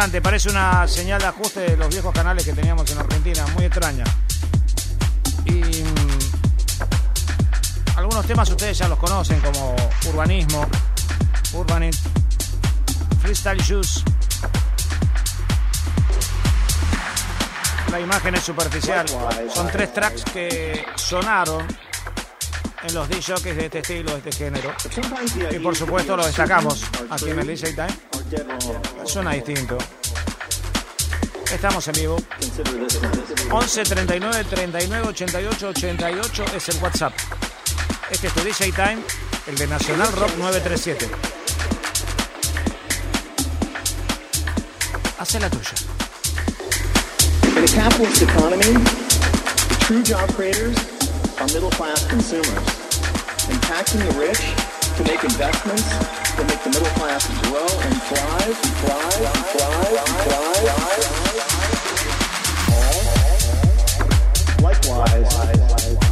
interesante, 0.00 0.22
parece 0.22 0.48
una 0.48 0.88
señal 0.88 1.20
de 1.20 1.26
ajuste 1.26 1.60
de 1.60 1.76
los 1.76 1.90
viejos 1.90 2.14
canales 2.14 2.42
que 2.42 2.54
teníamos 2.54 2.90
en 2.90 2.98
Argentina, 2.98 3.46
muy 3.54 3.66
extraña. 3.66 4.04
Y 5.44 5.52
mm, 5.52 6.18
algunos 7.96 8.24
temas 8.24 8.48
ustedes 8.48 8.78
ya 8.78 8.88
los 8.88 8.98
conocen, 8.98 9.38
como 9.40 9.76
Urbanismo, 10.08 10.66
Urbanit, 11.52 11.94
Freestyle 13.20 13.62
Juice. 13.62 14.00
La 17.90 18.00
imagen 18.00 18.34
es 18.36 18.42
superficial. 18.42 19.06
Son 19.52 19.68
tres 19.70 19.92
tracks 19.92 20.24
que 20.24 20.86
sonaron 20.94 21.66
en 22.84 22.94
los 22.94 23.06
DJs 23.06 23.42
de 23.42 23.66
este 23.66 23.80
estilo, 23.80 24.12
de 24.12 24.30
este 24.30 24.32
género. 24.32 24.72
Y 25.50 25.58
por 25.58 25.76
supuesto 25.76 26.16
lo 26.16 26.24
destacamos 26.24 26.84
aquí 27.10 27.28
en 27.28 27.40
el 27.40 27.46
DJ 27.46 27.74
Time. 27.74 27.99
Suena 29.04 29.32
distinto. 29.32 29.76
Estamos 31.52 31.88
en 31.88 31.94
vivo. 31.94 32.16
11 33.50 33.82
39 33.82 34.44
39 34.48 35.08
88 35.08 35.68
88 35.68 36.44
es 36.54 36.68
el 36.68 36.76
WhatsApp. 36.76 37.12
Este 38.08 38.28
es 38.28 38.32
tu 38.32 38.40
DJ 38.40 38.72
Time, 38.72 38.98
el 39.48 39.56
de 39.56 39.66
Nacional 39.66 40.12
Rock 40.12 40.30
937. 40.38 41.08
Hace 45.18 45.40
la 45.40 45.50
tuya. 45.50 45.72
In 47.56 47.64
a 47.64 47.66
capitalist 47.66 48.22
economy, 48.22 48.84
the 49.68 49.76
true 49.80 50.02
job 50.04 50.32
creators 50.34 50.76
are 51.40 51.46
middle 51.48 51.70
class 51.70 52.06
consumers, 52.06 52.46
impacting 53.48 54.06
the 54.06 54.18
rich 54.20 54.79
to 55.04 55.12
make 55.12 55.24
investments 55.24 55.88
that 56.36 56.46
make 56.46 56.62
the 56.62 56.70
middle 56.70 56.92
class 56.98 57.26
grow 57.48 57.64
and 57.64 58.02
thrive, 58.08 58.56
thrive, 58.84 59.32
thrive, 59.52 60.04
thrive. 60.24 60.90
Likewise, 64.62 65.30
consider 65.80 66.09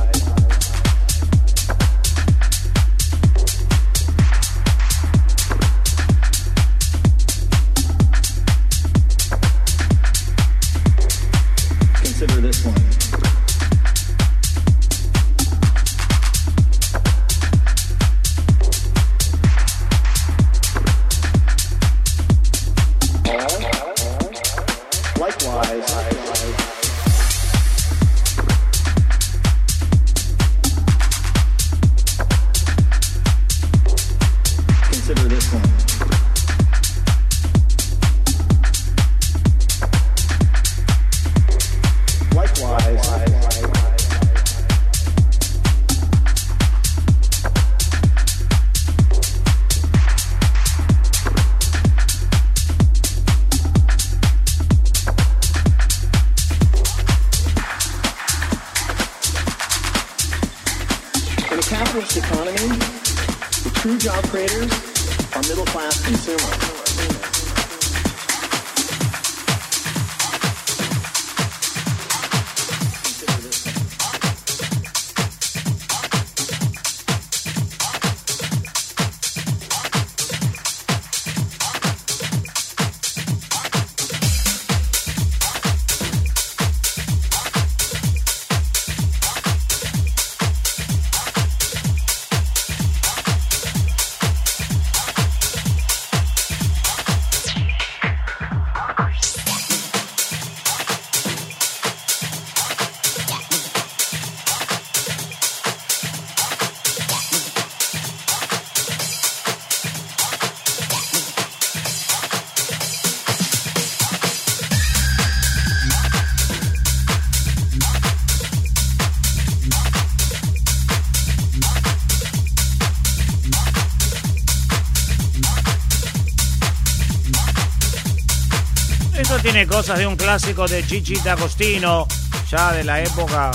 cosas 129.66 129.98
de 129.98 130.06
un 130.06 130.14
clásico 130.14 130.68
de 130.68 130.82
Gigi 130.82 131.16
D'Agostino, 131.16 132.06
ya 132.50 132.72
de 132.72 132.84
la 132.84 133.02
época 133.02 133.50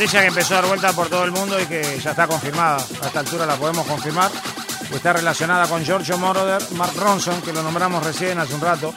Noticia 0.02 0.22
que 0.22 0.30
empezó 0.30 0.56
a 0.56 0.62
dar 0.62 0.66
vuelta 0.66 0.94
por 0.94 1.10
todo 1.10 1.24
el 1.26 1.32
mundo 1.32 1.62
y 1.62 1.66
que 1.68 2.00
ya 2.00 2.10
está 2.10 2.26
confirmada. 2.26 2.78
A 3.04 3.06
esta 3.06 3.20
altura 3.20 3.46
la 3.46 3.56
podemos 3.56 3.86
confirmar. 3.86 4.32
Está 4.92 5.14
relacionada 5.14 5.68
con 5.68 5.86
Giorgio 5.86 6.18
Moroder, 6.18 6.60
Mark 6.72 6.94
Ronson, 6.98 7.40
que 7.44 7.54
lo 7.54 7.62
nombramos 7.62 8.04
recién 8.04 8.40
hace 8.40 8.56
un 8.56 8.62
rato, 8.62 8.96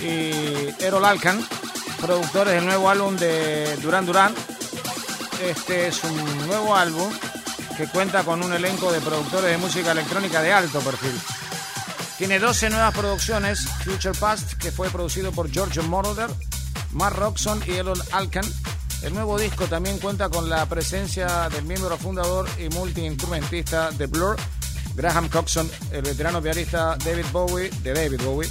y 0.00 0.70
Errol 0.82 1.04
Alkan, 1.04 1.46
productores 2.00 2.54
del 2.54 2.64
nuevo 2.64 2.88
álbum 2.88 3.18
de 3.18 3.76
Duran 3.82 4.06
Duran. 4.06 4.34
Este 5.42 5.88
es 5.88 6.02
un 6.04 6.46
nuevo 6.46 6.74
álbum 6.74 7.12
que 7.76 7.86
cuenta 7.88 8.24
con 8.24 8.42
un 8.42 8.54
elenco 8.54 8.90
de 8.90 9.02
productores 9.02 9.50
de 9.50 9.58
música 9.58 9.92
electrónica 9.92 10.40
de 10.40 10.54
alto 10.54 10.80
perfil. 10.80 11.20
Tiene 12.16 12.38
12 12.38 12.70
nuevas 12.70 12.94
producciones, 12.94 13.68
Future 13.84 14.18
Past, 14.18 14.54
que 14.54 14.72
fue 14.72 14.88
producido 14.88 15.32
por 15.32 15.50
Giorgio 15.50 15.82
Moroder, 15.82 16.30
Mark 16.92 17.16
Ronson 17.16 17.62
y 17.66 17.72
Errol 17.72 18.02
Alkan 18.12 18.44
el 19.02 19.14
nuevo 19.14 19.38
disco 19.38 19.66
también 19.66 19.98
cuenta 19.98 20.28
con 20.28 20.48
la 20.48 20.66
presencia 20.66 21.48
del 21.48 21.64
miembro 21.64 21.96
fundador 21.96 22.48
y 22.58 22.68
multiinstrumentista 22.74 23.90
de 23.90 24.06
Blur, 24.06 24.36
Graham 24.94 25.28
Coxon, 25.28 25.70
el 25.92 26.02
veterano 26.02 26.42
pianista 26.42 26.96
David 26.96 27.26
Bowie, 27.32 27.70
de 27.82 27.94
David 27.94 28.20
Bowie, 28.22 28.48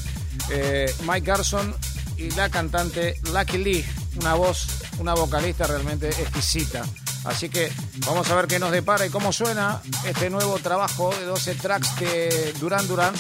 eh, 0.50 0.94
Mike 1.04 1.26
Garson 1.26 1.76
y 2.18 2.32
la 2.32 2.50
cantante 2.50 3.20
Lucky 3.32 3.58
Lee, 3.58 3.86
una 4.20 4.34
voz, 4.34 4.68
una 4.98 5.14
vocalista 5.14 5.68
realmente 5.68 6.10
exquisita. 6.10 6.84
Así 7.26 7.50
que 7.50 7.72
vamos 8.06 8.30
a 8.30 8.36
ver 8.36 8.48
qué 8.48 8.60
nos 8.60 8.72
depara 8.72 9.06
y 9.06 9.10
cómo 9.10 9.32
suena 9.32 9.82
este 10.06 10.30
nuevo 10.30 10.58
trabajo 10.60 11.14
de 11.14 11.26
12 11.26 11.56
tracks 11.56 12.00
de 12.00 12.54
Duran 12.60 12.88
Duran. 12.88 13.14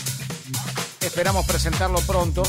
Esperamos 1.01 1.45
presentarlo 1.45 1.99
pronto 2.01 2.43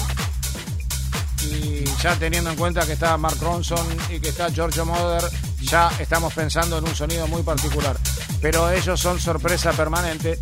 ya 2.02 2.16
teniendo 2.16 2.50
en 2.50 2.56
cuenta 2.56 2.86
que 2.86 2.92
está 2.94 3.16
Mark 3.18 3.36
Ronson 3.40 3.86
y 4.08 4.20
que 4.20 4.30
está 4.30 4.50
Giorgio 4.50 4.86
Mother, 4.86 5.30
ya 5.60 5.90
estamos 5.98 6.32
pensando 6.32 6.78
en 6.78 6.84
un 6.84 6.94
sonido 6.94 7.26
muy 7.26 7.42
particular. 7.42 7.96
Pero 8.40 8.70
ellos 8.70 8.98
son 8.98 9.20
sorpresa 9.20 9.72
permanente 9.72 10.38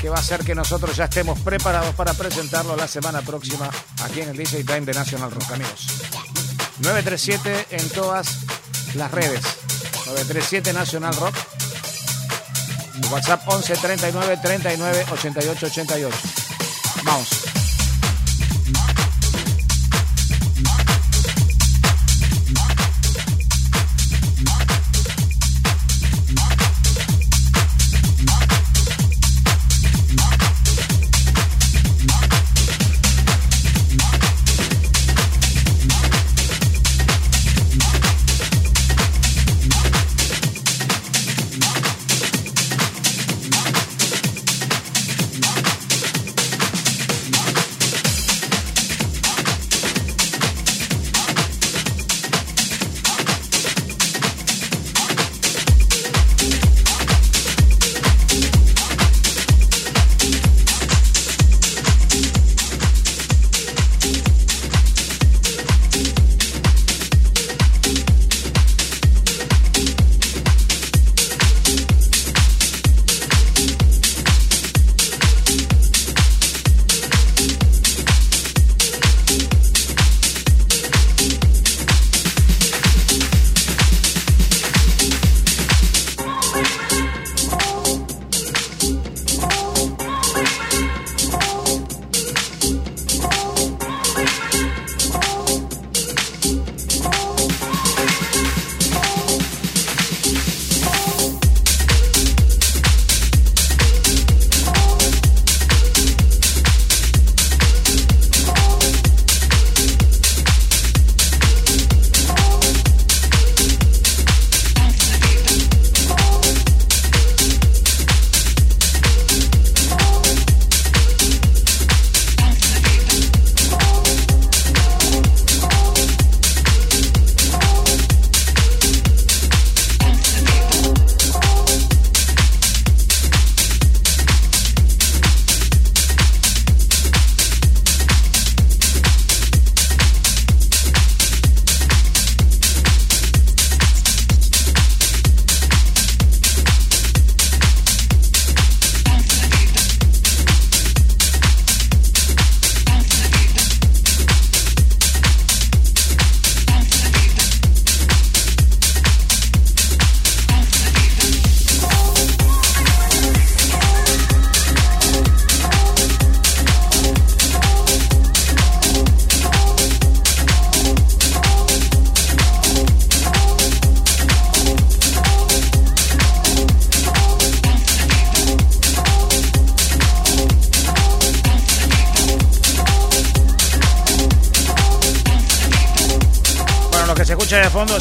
que 0.00 0.08
va 0.08 0.16
a 0.16 0.20
hacer 0.20 0.44
que 0.44 0.54
nosotros 0.54 0.96
ya 0.96 1.04
estemos 1.04 1.38
preparados 1.40 1.94
para 1.94 2.14
presentarlo 2.14 2.76
la 2.76 2.86
semana 2.86 3.22
próxima 3.22 3.68
aquí 4.04 4.20
en 4.20 4.30
el 4.30 4.36
DJ 4.36 4.64
Time 4.64 4.82
de 4.82 4.94
National 4.94 5.30
Rock, 5.30 5.52
amigos. 5.52 5.86
937 6.78 7.66
en 7.70 7.88
todas 7.90 8.38
las 8.94 9.10
redes. 9.10 9.42
937 10.06 10.72
National 10.72 11.14
Rock. 11.16 11.34
WhatsApp 13.10 13.42
11 13.46 13.76
39 13.76 14.38
39 14.42 15.06
88 15.10 15.66
88. 15.66 16.16
Vamos. 17.04 17.49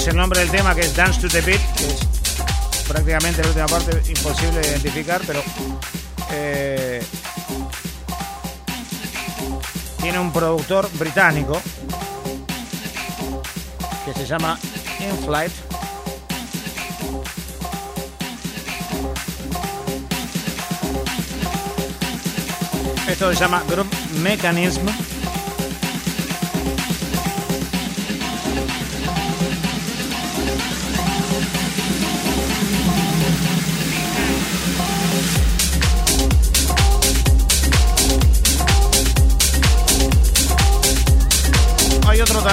El 0.10 0.16
nombre 0.16 0.40
del 0.40 0.50
tema 0.50 0.74
que 0.74 0.82
es 0.82 0.96
Dance 0.96 1.22
to 1.22 1.28
the 1.28 1.42
Beat, 1.42 1.62
que 1.76 1.86
es 1.86 2.84
prácticamente 2.88 3.42
la 3.44 3.48
última 3.50 3.68
parte 3.68 4.02
imposible 4.10 4.60
de 4.60 4.68
identificar, 4.70 5.22
pero 5.26 5.44
eh, 6.32 7.04
tiene 10.02 10.18
un 10.18 10.32
productor 10.34 10.90
británico 10.94 11.62
que 14.06 14.14
se 14.14 14.26
llama 14.26 14.58
Inflight. 15.00 15.52
Esto 23.08 23.34
se 23.34 23.40
llama 23.40 23.64
Group 23.68 23.90
Mechanism. 24.22 24.88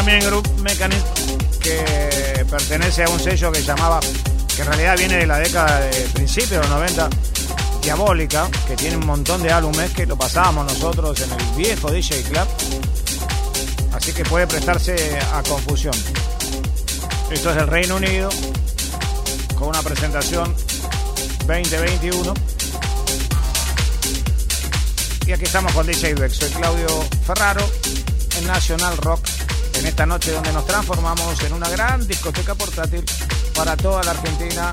También, 0.07 0.31
Group 0.31 0.61
Mechanism, 0.61 1.05
que 1.61 2.47
pertenece 2.49 3.03
a 3.03 3.09
un 3.09 3.19
sello 3.19 3.51
que 3.51 3.61
llamaba, 3.61 3.99
que 4.55 4.63
en 4.63 4.69
realidad 4.69 4.97
viene 4.97 5.17
de 5.17 5.27
la 5.27 5.41
década 5.41 5.81
de 5.81 5.91
principios 6.15 6.51
de 6.51 6.59
los 6.59 6.69
90, 6.69 7.11
Diabólica, 7.83 8.49
que 8.69 8.77
tiene 8.77 8.99
un 8.99 9.05
montón 9.05 9.43
de 9.43 9.51
álbumes 9.51 9.91
que 9.91 10.07
lo 10.07 10.17
pasábamos 10.17 10.73
nosotros 10.73 11.21
en 11.23 11.33
el 11.33 11.57
viejo 11.57 11.91
DJ 11.91 12.23
Club. 12.23 12.47
Así 13.95 14.13
que 14.13 14.25
puede 14.25 14.47
prestarse 14.47 15.19
a 15.35 15.43
confusión. 15.43 15.95
Esto 17.33 17.51
es 17.51 17.57
el 17.57 17.67
Reino 17.67 17.97
Unido, 17.97 18.29
con 19.57 19.71
una 19.71 19.83
presentación 19.83 20.55
2021. 21.49 22.33
Y 25.27 25.33
aquí 25.33 25.45
estamos 25.45 25.73
con 25.73 25.85
DJ 25.85 26.15
Beck. 26.15 26.31
Soy 26.31 26.51
Claudio 26.51 26.87
Ferraro 27.27 27.69
en 28.39 28.47
National 28.47 28.97
Rock. 28.99 29.26
En 29.87 29.91
esta 29.91 30.05
noche 30.05 30.33
donde 30.33 30.53
nos 30.53 30.67
transformamos 30.67 31.41
en 31.45 31.53
una 31.53 31.69
gran 31.69 32.05
discoteca 32.09 32.57
portátil 32.57 33.05
para 33.55 33.77
toda 33.77 34.03
la 34.03 34.11
Argentina, 34.11 34.73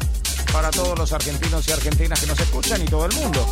para 0.51 0.71
todos 0.71 0.97
los 0.97 1.13
argentinos 1.13 1.67
y 1.67 1.71
argentinas 1.71 2.19
que 2.19 2.25
nos 2.25 2.39
escuchan 2.39 2.81
y 2.81 2.85
todo 2.85 3.05
el 3.05 3.13
mundo 3.13 3.45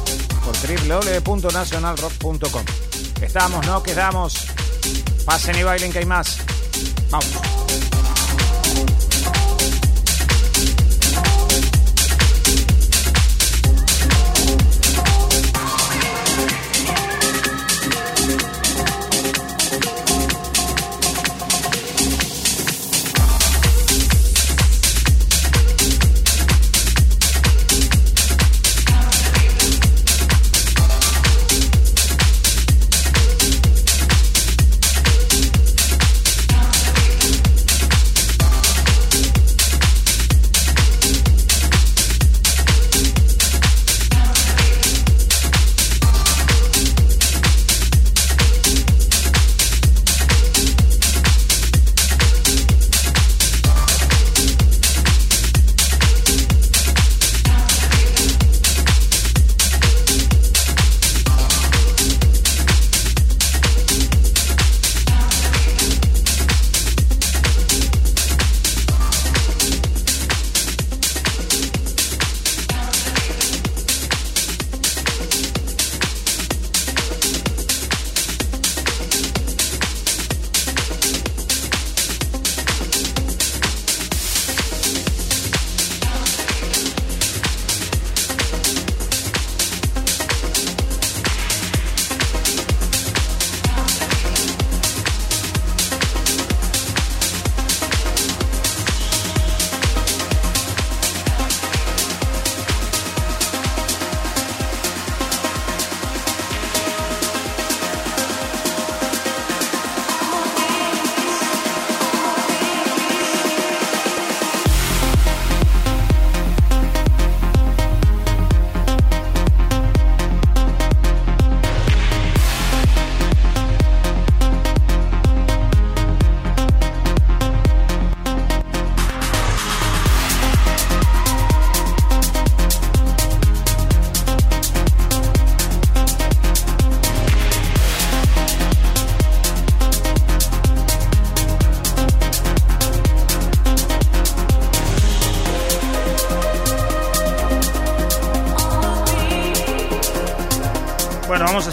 por 0.43 0.55
www.nationalrock.com. 0.57 2.65
Estamos, 3.21 3.67
no 3.67 3.83
quedamos. 3.83 4.47
Pasen 5.23 5.59
y 5.59 5.61
bailen 5.61 5.91
que 5.91 5.99
hay 5.99 6.05
más. 6.05 6.37
Vamos. 7.11 7.40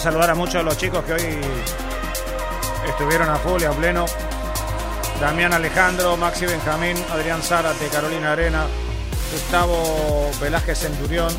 Saludar 0.09 0.30
a 0.30 0.35
muchos 0.35 0.55
de 0.55 0.62
los 0.62 0.78
chicos 0.78 1.05
que 1.05 1.12
hoy 1.12 1.39
estuvieron 2.89 3.28
a 3.28 3.36
full 3.36 3.60
y 3.60 3.66
a 3.66 3.72
pleno. 3.72 4.06
Damián 5.20 5.52
Alejandro, 5.52 6.16
Maxi 6.16 6.47
Benjamín, 6.47 6.97
Adrián 7.12 7.43
Zárate, 7.43 7.89
Carolina 7.89 8.32
Arena, 8.32 8.64
Gustavo 9.30 10.30
Velázquez 10.40 10.78
Centurión, 10.78 11.30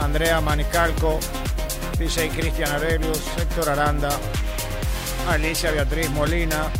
Andrea 0.00 0.40
Manicalco, 0.40 1.20
DJ 1.98 2.30
Cristian 2.30 2.70
Arelius, 2.70 3.20
Héctor 3.36 3.68
Aranda, 3.68 4.08
Alicia 5.28 5.70
Beatriz 5.70 6.08
Molina, 6.08 6.70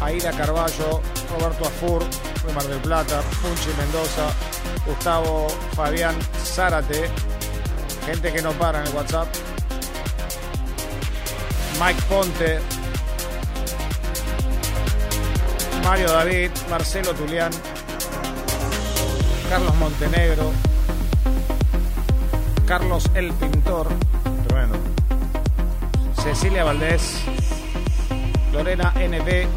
Aida 0.00 0.30
Carballo, 0.30 1.02
Roberto 1.30 1.68
Afur, 1.68 2.02
de 2.46 2.52
Mar 2.54 2.64
del 2.64 2.78
Plata, 2.78 3.20
Punchi 3.42 3.68
Mendoza, 3.76 4.30
Gustavo 4.86 5.48
Fabián 5.74 6.16
Zárate, 6.42 7.10
gente 8.06 8.32
que 8.32 8.40
no 8.40 8.52
para 8.52 8.80
en 8.82 8.86
el 8.86 8.94
WhatsApp, 8.94 9.26
Mike 11.80 12.00
Ponte, 12.08 12.60
Mario 15.82 16.12
David, 16.12 16.50
Marcelo 16.70 17.12
Tulián, 17.14 17.50
Carlos 19.50 19.74
Montenegro, 19.74 20.52
Carlos 22.64 23.10
El 23.14 23.32
Pintor, 23.32 23.88
tremendo, 24.46 24.78
Cecilia 26.22 26.62
Valdés, 26.62 27.22
Lorena 28.52 28.94
NB, 28.94 29.48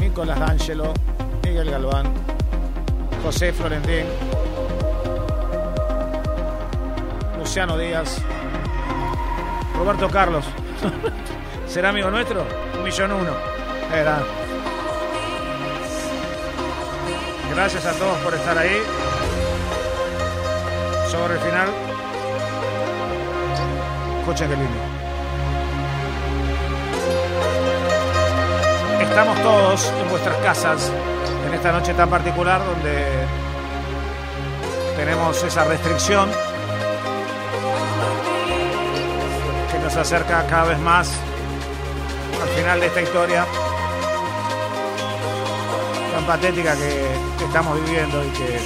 Nicolás 0.00 0.40
D'Angelo, 0.40 0.92
Miguel 1.44 1.70
Galván, 1.70 2.12
José 3.22 3.52
Florentín, 3.52 4.06
Luciano 7.50 7.76
Díaz, 7.76 8.18
Roberto 9.76 10.08
Carlos. 10.08 10.44
¿Será 11.66 11.88
amigo 11.88 12.08
nuestro? 12.08 12.46
Un 12.78 12.84
millón 12.84 13.10
uno. 13.10 13.32
Era. 13.92 14.20
Gracias 17.52 17.86
a 17.86 17.92
todos 17.94 18.16
por 18.18 18.34
estar 18.34 18.56
ahí. 18.56 18.80
Sobre 21.10 21.34
el 21.34 21.40
final. 21.40 21.68
Escuchen 24.20 24.48
qué 24.48 24.54
lindo. 24.54 24.80
Estamos 29.00 29.42
todos 29.42 29.92
en 30.00 30.08
vuestras 30.08 30.36
casas 30.36 30.92
en 31.48 31.54
esta 31.54 31.72
noche 31.72 31.94
tan 31.94 32.08
particular 32.08 32.64
donde 32.64 33.06
tenemos 34.96 35.42
esa 35.42 35.64
restricción 35.64 36.30
nos 39.90 39.96
acerca 39.96 40.46
cada 40.46 40.66
vez 40.66 40.78
más 40.78 41.10
al 42.40 42.48
final 42.50 42.78
de 42.78 42.86
esta 42.86 43.02
historia 43.02 43.44
tan 46.14 46.24
patética 46.26 46.76
que, 46.76 47.08
que 47.36 47.44
estamos 47.44 47.80
viviendo 47.84 48.24
y 48.24 48.28
que 48.28 48.60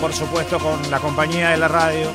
por 0.00 0.12
supuesto 0.12 0.60
con 0.60 0.88
la 0.88 1.00
compañía 1.00 1.50
de 1.50 1.56
la 1.56 1.66
radio 1.66 2.12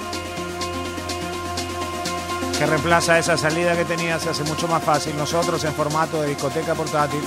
que 2.57 2.65
reemplaza 2.65 3.19
esa 3.19 3.37
salida 3.37 3.75
que 3.75 3.83
tenía 3.83 4.17
se 4.17 4.29
hace 4.29 4.43
mucho 4.43 4.67
más 4.67 4.81
fácil. 4.83 5.17
Nosotros 5.17 5.61
en 5.65 5.73
formato 5.73 6.21
de 6.21 6.29
discoteca 6.29 6.73
portátil 6.73 7.21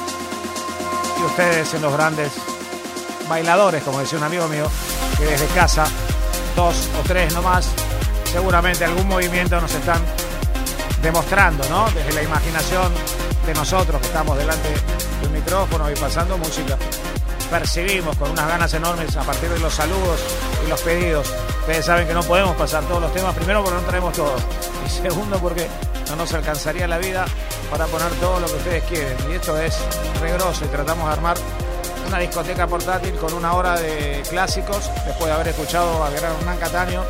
y 1.21 1.25
ustedes 1.25 1.75
en 1.75 1.83
los 1.83 1.93
grandes 1.93 2.33
bailadores, 3.29 3.83
como 3.83 4.01
decía 4.01 4.19
un 4.19 4.25
amigo 4.25 4.49
mío, 4.49 4.67
que 5.19 5.25
desde 5.25 5.47
casa, 5.49 5.85
dos 6.57 6.89
o 6.99 7.03
tres 7.07 7.33
nomás, 7.35 7.69
seguramente 8.33 8.87
algún 8.87 9.07
movimiento 9.07 9.61
nos 9.61 9.75
están 9.75 10.01
demostrando, 11.03 11.69
¿no? 11.69 11.85
Desde 11.91 12.13
la 12.15 12.23
imaginación 12.23 12.91
de 13.47 13.53
nosotros 13.53 14.01
que 14.01 14.07
estamos 14.07 14.39
delante 14.39 14.69
del 15.21 15.31
micrófono 15.31 15.91
y 15.91 15.95
pasando 15.95 16.39
música, 16.39 16.79
percibimos 17.51 18.17
con 18.17 18.31
unas 18.31 18.49
ganas 18.49 18.73
enormes 18.73 19.15
a 19.19 19.23
partir 19.23 19.51
de 19.51 19.59
los 19.59 19.75
saludos 19.75 20.19
y 20.65 20.71
los 20.71 20.81
pedidos. 20.81 21.31
Ustedes 21.61 21.85
saben 21.85 22.09
que 22.09 22.15
no 22.15 22.23
podemos 22.23 22.57
pasar 22.57 22.83
todos 22.85 23.03
los 23.03 23.13
temas, 23.13 23.35
primero 23.35 23.63
porque 23.63 23.79
no 23.79 23.87
traemos 23.87 24.15
todos, 24.15 24.41
y 24.87 24.89
segundo 24.89 25.39
porque 25.39 25.69
no 26.09 26.17
nos 26.17 26.33
alcanzaría 26.33 26.89
la 26.89 26.99
vida 26.99 27.27
para 27.71 27.85
poner 27.87 28.11
todo 28.13 28.41
lo 28.41 28.47
que 28.47 28.55
ustedes 28.55 28.85
quieren. 28.85 29.17
Y 29.31 29.35
esto 29.35 29.59
es 29.59 29.77
regroso 30.23 30.65
y 30.65 30.69
tratamos 30.69 31.07
de 31.07 31.13
armar 31.13 31.37
una 32.09 32.19
discoteca 32.19 32.67
portátil 32.67 33.15
con 33.17 33.35
una 33.35 33.53
hora 33.53 33.79
de 33.79 34.23
clásicos, 34.31 34.91
después 35.05 35.27
de 35.27 35.33
haber 35.33 35.49
escuchado 35.49 36.03
a 36.03 36.11
Gran 36.11 36.33
Hernán 36.33 36.57
Cataño, 36.57 37.05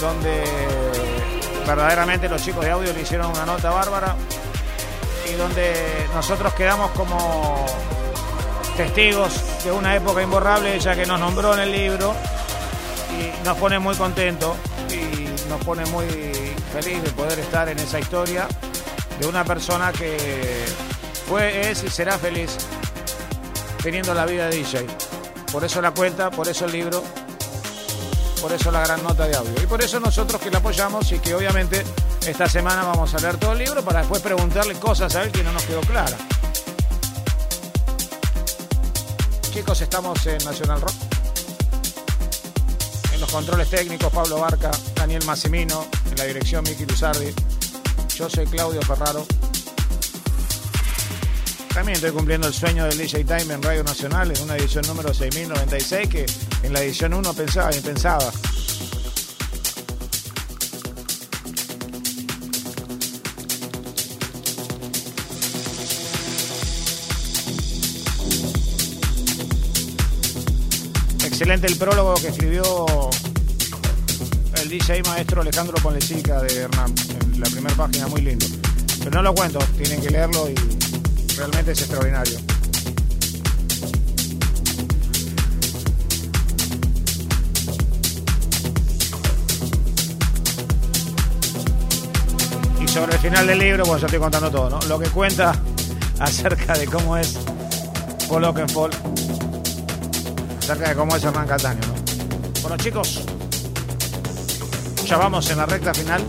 donde 0.00 0.44
verdaderamente 1.66 2.28
los 2.28 2.42
chicos 2.42 2.64
de 2.64 2.70
audio 2.70 2.92
le 2.92 3.02
hicieron 3.02 3.30
una 3.30 3.44
nota 3.46 3.70
bárbara 3.70 4.16
y 5.30 5.34
donde 5.34 6.08
nosotros 6.14 6.52
quedamos 6.54 6.90
como 6.92 7.66
testigos 8.76 9.62
de 9.62 9.72
una 9.72 9.94
época 9.94 10.22
imborrable, 10.22 10.78
ya 10.80 10.96
que 10.96 11.06
nos 11.06 11.20
nombró 11.20 11.54
en 11.54 11.60
el 11.60 11.72
libro 11.72 12.14
y 13.10 13.44
nos 13.44 13.56
pone 13.58 13.78
muy 13.78 13.94
contento 13.94 14.56
y 14.88 15.48
nos 15.48 15.62
pone 15.64 15.84
muy 15.86 16.06
feliz 16.72 17.02
de 17.02 17.10
poder 17.10 17.38
estar 17.38 17.68
en 17.68 17.78
esa 17.78 18.00
historia 18.00 18.48
de 19.18 19.26
una 19.26 19.44
persona 19.44 19.92
que 19.92 20.64
fue, 21.28 21.70
es 21.70 21.84
y 21.84 21.90
será 21.90 22.18
feliz 22.18 22.56
teniendo 23.82 24.14
la 24.14 24.26
vida 24.26 24.48
de 24.48 24.56
DJ. 24.56 24.86
Por 25.52 25.64
eso 25.64 25.82
la 25.82 25.90
cuenta, 25.90 26.30
por 26.30 26.48
eso 26.48 26.64
el 26.64 26.72
libro, 26.72 27.02
por 28.40 28.52
eso 28.52 28.70
la 28.70 28.80
gran 28.80 29.02
nota 29.02 29.28
de 29.28 29.36
audio. 29.36 29.52
Y 29.62 29.66
por 29.66 29.82
eso 29.82 30.00
nosotros 30.00 30.40
que 30.40 30.50
la 30.50 30.58
apoyamos 30.58 31.12
y 31.12 31.18
que 31.18 31.34
obviamente 31.34 31.84
esta 32.26 32.48
semana 32.48 32.82
vamos 32.82 33.14
a 33.14 33.18
leer 33.18 33.36
todo 33.36 33.52
el 33.52 33.58
libro 33.58 33.84
para 33.84 34.00
después 34.00 34.22
preguntarle 34.22 34.74
cosas 34.74 35.14
a 35.14 35.22
él 35.22 35.30
que 35.30 35.42
no 35.42 35.52
nos 35.52 35.62
quedó 35.64 35.80
clara. 35.82 36.16
Chicos, 39.52 39.80
estamos 39.80 40.24
en 40.26 40.38
Nacional 40.44 40.80
Rock. 40.80 40.94
En 43.12 43.20
los 43.20 43.30
controles 43.30 43.68
técnicos, 43.68 44.12
Pablo 44.12 44.38
Barca, 44.38 44.70
Daniel 44.94 45.24
Massimino, 45.26 45.86
en 46.10 46.16
la 46.16 46.24
dirección 46.24 46.64
Miki 46.64 46.86
Luzardi. 46.86 47.34
Yo 48.16 48.30
soy 48.30 48.46
Claudio 48.46 48.80
Ferraro. 48.82 49.26
También 51.74 51.94
estoy 51.94 52.10
cumpliendo 52.10 52.48
el 52.48 52.52
sueño 52.54 52.84
del 52.84 52.98
DJ 52.98 53.24
Time 53.24 53.54
en 53.54 53.62
Radio 53.62 53.84
Nacional 53.84 54.32
en 54.32 54.42
una 54.42 54.56
edición 54.56 54.84
número 54.88 55.14
6096 55.14 56.08
que 56.08 56.26
en 56.64 56.72
la 56.72 56.82
edición 56.82 57.14
1 57.14 57.32
pensaba 57.32 57.74
y 57.74 57.80
pensaba. 57.80 58.32
Excelente 71.24 71.68
el 71.68 71.76
prólogo 71.76 72.14
que 72.14 72.28
escribió 72.28 72.86
el 74.60 74.68
DJ 74.68 75.02
maestro 75.04 75.40
Alejandro 75.40 75.76
Ponlecica 75.80 76.42
de 76.42 76.62
Hernán 76.62 76.92
en 77.20 77.40
la 77.40 77.48
primera 77.48 77.74
página, 77.76 78.08
muy 78.08 78.22
lindo. 78.22 78.44
Pero 78.98 79.10
no 79.12 79.22
lo 79.22 79.34
cuento, 79.34 79.60
tienen 79.78 80.02
que 80.02 80.10
leerlo 80.10 80.50
y 80.50 80.89
realmente 81.40 81.72
es 81.72 81.80
extraordinario. 81.80 82.38
Y 92.78 92.88
sobre 92.88 93.14
el 93.14 93.18
final 93.20 93.46
del 93.46 93.58
libro, 93.58 93.84
bueno, 93.84 93.98
ya 93.98 94.06
estoy 94.06 94.20
contando 94.20 94.50
todo, 94.50 94.68
¿no? 94.68 94.80
Lo 94.86 94.98
que 94.98 95.08
cuenta 95.08 95.54
acerca 96.20 96.74
de 96.74 96.86
cómo 96.86 97.16
es 97.16 97.38
Paul 98.28 98.44
Oakenfold, 98.44 98.94
acerca 100.58 100.90
de 100.90 100.94
cómo 100.94 101.16
es 101.16 101.24
Hernán 101.24 101.48
Cataño, 101.48 101.80
¿no? 101.80 101.94
Bueno, 102.60 102.76
chicos, 102.76 103.22
ya 105.06 105.16
vamos 105.16 105.48
en 105.48 105.56
la 105.56 105.64
recta 105.64 105.94
final. 105.94 106.22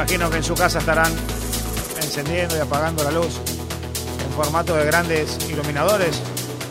Imagino 0.00 0.30
que 0.30 0.38
en 0.38 0.44
su 0.44 0.54
casa 0.54 0.78
estarán 0.78 1.12
encendiendo 2.00 2.56
y 2.56 2.60
apagando 2.60 3.04
la 3.04 3.10
luz 3.10 3.38
en 4.24 4.32
formato 4.32 4.74
de 4.74 4.86
grandes 4.86 5.36
iluminadores. 5.50 6.22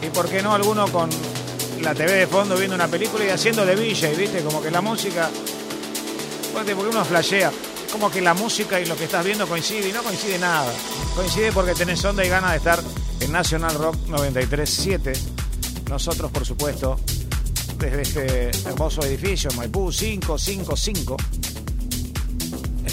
Y 0.01 0.07
por 0.07 0.27
qué 0.27 0.41
no 0.41 0.55
alguno 0.55 0.91
con 0.91 1.11
la 1.79 1.93
TV 1.93 2.11
de 2.11 2.25
fondo 2.25 2.57
viendo 2.57 2.73
una 2.73 2.87
película 2.87 3.23
y 3.25 3.29
haciendo 3.29 3.67
de 3.67 3.75
DJ, 3.75 4.15
¿viste? 4.15 4.41
Como 4.41 4.63
que 4.63 4.71
la 4.71 4.81
música. 4.81 5.29
Porque 6.51 6.73
uno 6.73 7.05
flashea. 7.05 7.51
Como 7.91 8.09
que 8.09 8.19
la 8.19 8.33
música 8.33 8.79
y 8.79 8.87
lo 8.87 8.97
que 8.97 9.03
estás 9.03 9.23
viendo 9.23 9.45
coincide 9.47 9.89
y 9.89 9.91
no 9.93 10.01
coincide 10.01 10.39
nada. 10.39 10.73
Coincide 11.15 11.51
porque 11.51 11.75
tenés 11.75 12.03
onda 12.03 12.25
y 12.25 12.29
ganas 12.29 12.49
de 12.51 12.57
estar 12.57 12.83
en 13.19 13.31
National 13.31 13.75
Rock 13.75 13.95
93.7. 14.07 15.15
Nosotros, 15.87 16.31
por 16.31 16.47
supuesto, 16.47 16.99
desde 17.77 18.01
este 18.01 18.67
hermoso 18.67 19.03
edificio, 19.03 19.51
Maipú 19.51 19.91
555 19.91 21.15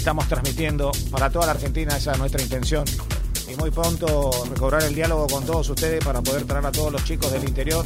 estamos 0.07 0.29
transmitiendo 0.29 0.89
para 1.11 1.29
toda 1.29 1.47
la 1.47 1.51
Argentina, 1.51 1.97
esa 1.97 2.13
es 2.13 2.17
nuestra 2.17 2.41
intención. 2.41 2.85
Y 3.51 3.57
muy 3.57 3.71
pronto 3.71 4.31
recobrar 4.49 4.83
el 4.83 4.95
diálogo 4.95 5.27
con 5.27 5.45
todos 5.45 5.67
ustedes 5.67 6.01
para 6.01 6.21
poder 6.21 6.45
traer 6.45 6.65
a 6.65 6.71
todos 6.71 6.93
los 6.93 7.03
chicos 7.03 7.29
del 7.29 7.43
interior. 7.43 7.85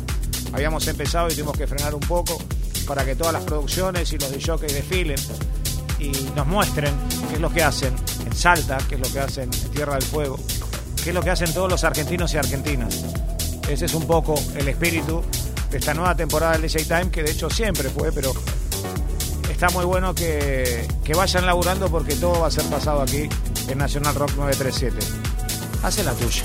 Habíamos 0.53 0.87
empezado 0.87 1.29
y 1.29 1.31
tuvimos 1.31 1.57
que 1.57 1.65
frenar 1.65 1.95
un 1.95 2.01
poco 2.01 2.37
para 2.85 3.03
que 3.03 3.15
todas 3.15 3.33
las 3.33 3.43
producciones 3.43 4.13
y 4.13 4.19
los 4.19 4.31
de 4.31 4.67
desfilen 4.67 5.17
y 5.97 6.11
nos 6.35 6.45
muestren 6.45 6.93
qué 7.27 7.35
es 7.37 7.41
lo 7.41 7.51
que 7.51 7.63
hacen 7.63 7.95
en 8.23 8.35
Salta, 8.35 8.77
qué 8.87 8.95
es 8.95 9.01
lo 9.01 9.11
que 9.11 9.19
hacen 9.19 9.49
en 9.51 9.71
Tierra 9.71 9.95
del 9.95 10.03
Fuego, 10.03 10.39
qué 11.03 11.09
es 11.09 11.15
lo 11.15 11.23
que 11.23 11.31
hacen 11.31 11.51
todos 11.55 11.71
los 11.71 11.83
argentinos 11.83 12.35
y 12.35 12.37
argentinas. 12.37 13.03
Ese 13.67 13.85
es 13.85 13.95
un 13.95 14.05
poco 14.05 14.35
el 14.55 14.67
espíritu 14.67 15.23
de 15.71 15.79
esta 15.79 15.95
nueva 15.95 16.15
temporada 16.15 16.51
del 16.51 16.61
DJ 16.61 16.83
Time, 16.85 17.09
que 17.09 17.23
de 17.23 17.31
hecho 17.31 17.49
siempre 17.49 17.89
fue, 17.89 18.11
pero 18.11 18.31
está 19.61 19.77
muy 19.77 19.85
bueno 19.85 20.15
que, 20.15 20.87
que, 21.03 21.13
vayan 21.13 21.45
laburando 21.45 21.87
porque 21.87 22.15
todo 22.15 22.39
va 22.39 22.47
a 22.47 22.51
ser 22.51 22.63
pasado 22.63 22.99
aquí 22.99 23.29
en 23.67 23.77
Nacional 23.77 24.15
Rock 24.15 24.31
937. 24.35 24.97
Hace 25.83 26.03
la 26.03 26.13
tuya. 26.13 26.43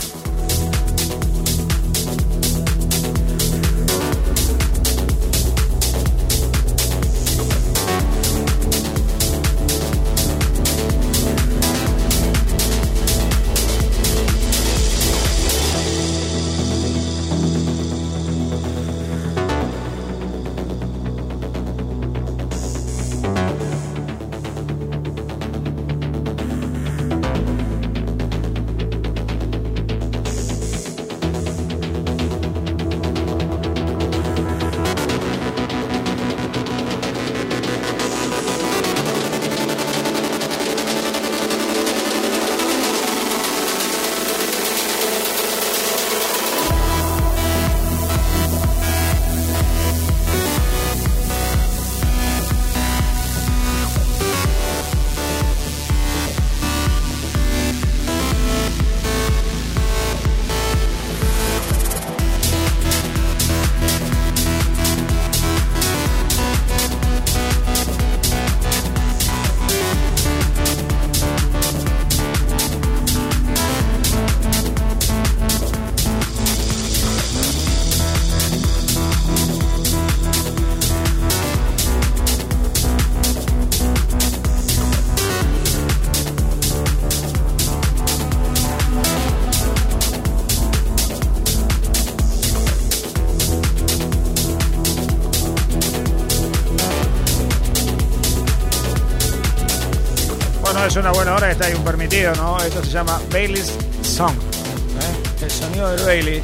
Es 101.50 101.52
una 101.52 101.52
buena 101.52 101.52
hora, 101.52 101.52
está 101.52 101.66
ahí 101.66 101.74
un 101.74 101.84
permitido, 101.84 102.34
¿no? 102.34 102.58
Esto 102.58 102.84
se 102.84 102.90
llama 102.90 103.20
Bailey's 103.30 103.72
Song. 104.02 104.34
¿eh? 104.34 105.44
El 105.44 105.50
sonido 105.50 105.90
del 105.90 106.04
Bailey. 106.04 106.42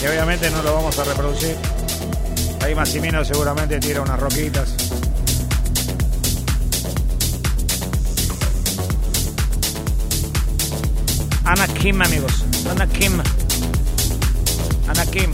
Que 0.00 0.08
obviamente 0.08 0.50
no 0.50 0.62
lo 0.62 0.74
vamos 0.74 0.98
a 0.98 1.04
reproducir. 1.04 1.56
Ahí 2.62 2.74
Massimino 2.74 3.24
seguramente 3.24 3.78
tira 3.80 4.00
unas 4.00 4.18
roquitas. 4.18 4.74
Ana 11.44 11.66
Kim, 11.68 12.02
amigos. 12.02 12.44
Ana 12.70 12.86
Kim. 12.86 13.20
Ana 14.88 15.06
Kim. 15.06 15.32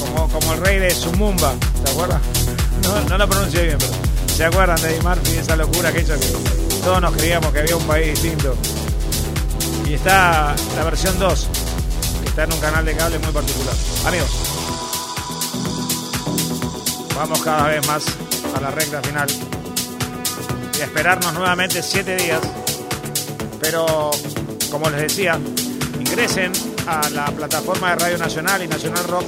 Como, 0.00 0.28
como 0.28 0.52
el 0.52 0.60
rey 0.60 0.78
de 0.78 0.90
Sumumba, 0.90 1.54
¿se 1.84 1.90
acuerdan? 1.90 2.20
No, 2.82 3.00
no 3.08 3.18
lo 3.18 3.28
pronuncio 3.28 3.62
bien, 3.62 3.78
pero 3.78 3.92
¿se 4.36 4.44
acuerdan 4.44 4.80
de 4.82 5.00
Murphy? 5.02 5.13
Esa 5.44 5.56
locura 5.56 5.92
que 5.92 6.00
hizo 6.00 6.14
que 6.14 6.26
todos 6.82 7.02
nos 7.02 7.12
creíamos 7.12 7.52
que 7.52 7.58
había 7.58 7.76
un 7.76 7.86
país 7.86 8.08
distinto. 8.14 8.56
Y 9.86 9.92
está 9.92 10.54
la 10.74 10.84
versión 10.84 11.18
2, 11.18 11.48
que 12.22 12.28
está 12.30 12.44
en 12.44 12.52
un 12.54 12.60
canal 12.60 12.82
de 12.82 12.96
cable 12.96 13.18
muy 13.18 13.30
particular. 13.30 13.74
Amigos, 14.06 14.30
vamos 17.14 17.42
cada 17.42 17.68
vez 17.68 17.86
más 17.86 18.04
a 18.56 18.60
la 18.62 18.70
recta 18.70 19.02
final 19.02 19.28
y 20.78 20.80
esperarnos 20.80 21.34
nuevamente 21.34 21.82
siete 21.82 22.16
días. 22.16 22.40
Pero, 23.60 24.12
como 24.70 24.88
les 24.88 25.02
decía, 25.02 25.38
ingresen 26.00 26.52
a 26.86 27.10
la 27.10 27.26
plataforma 27.26 27.90
de 27.90 27.96
Radio 27.96 28.16
Nacional 28.16 28.62
y 28.62 28.66
Nacional 28.66 29.04
Rock, 29.08 29.26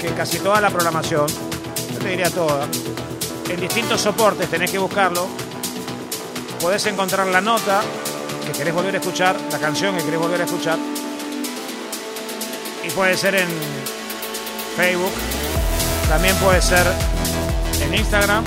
que 0.00 0.10
casi 0.10 0.38
toda 0.38 0.60
la 0.60 0.70
programación, 0.70 1.26
yo 1.26 1.98
te 1.98 2.08
diría 2.08 2.30
toda, 2.30 2.68
en 3.48 3.60
distintos 3.60 4.00
soportes 4.00 4.48
tenés 4.48 4.70
que 4.70 4.78
buscarlo. 4.78 5.26
Podés 6.60 6.86
encontrar 6.86 7.26
la 7.26 7.40
nota 7.40 7.82
que 8.46 8.52
querés 8.52 8.74
volver 8.74 8.94
a 8.94 8.98
escuchar, 8.98 9.36
la 9.50 9.58
canción 9.58 9.96
que 9.96 10.04
querés 10.04 10.20
volver 10.20 10.40
a 10.40 10.44
escuchar. 10.44 10.78
Y 12.86 12.90
puede 12.90 13.16
ser 13.16 13.34
en 13.34 13.48
Facebook, 14.76 15.12
también 16.08 16.36
puede 16.36 16.60
ser 16.60 16.86
en 17.82 17.94
Instagram 17.94 18.44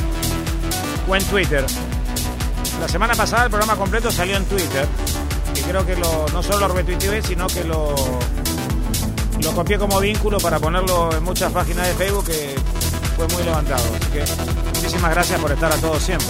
o 1.07 1.15
en 1.15 1.23
Twitter. 1.25 1.65
La 2.79 2.87
semana 2.87 3.15
pasada 3.15 3.45
el 3.45 3.49
programa 3.49 3.75
completo 3.75 4.11
salió 4.11 4.37
en 4.37 4.45
Twitter 4.45 4.87
y 5.55 5.61
creo 5.61 5.85
que 5.85 5.95
lo, 5.95 6.27
no 6.31 6.43
solo 6.43 6.67
lo 6.67 6.73
retuiteé, 6.73 7.23
sino 7.23 7.47
que 7.47 7.63
lo, 7.63 7.95
lo 9.41 9.51
copié 9.53 9.77
como 9.77 9.99
vínculo 9.99 10.37
para 10.37 10.59
ponerlo 10.59 11.11
en 11.15 11.23
muchas 11.23 11.51
páginas 11.51 11.87
de 11.87 11.93
Facebook 11.95 12.25
que 12.25 12.55
fue 13.15 13.27
muy 13.29 13.43
levantado. 13.43 13.83
Así 13.95 14.11
que 14.11 14.56
muchísimas 14.87 15.11
gracias 15.11 15.39
por 15.41 15.51
estar 15.51 15.69
a 15.69 15.75
todos 15.75 16.01
siempre. 16.01 16.29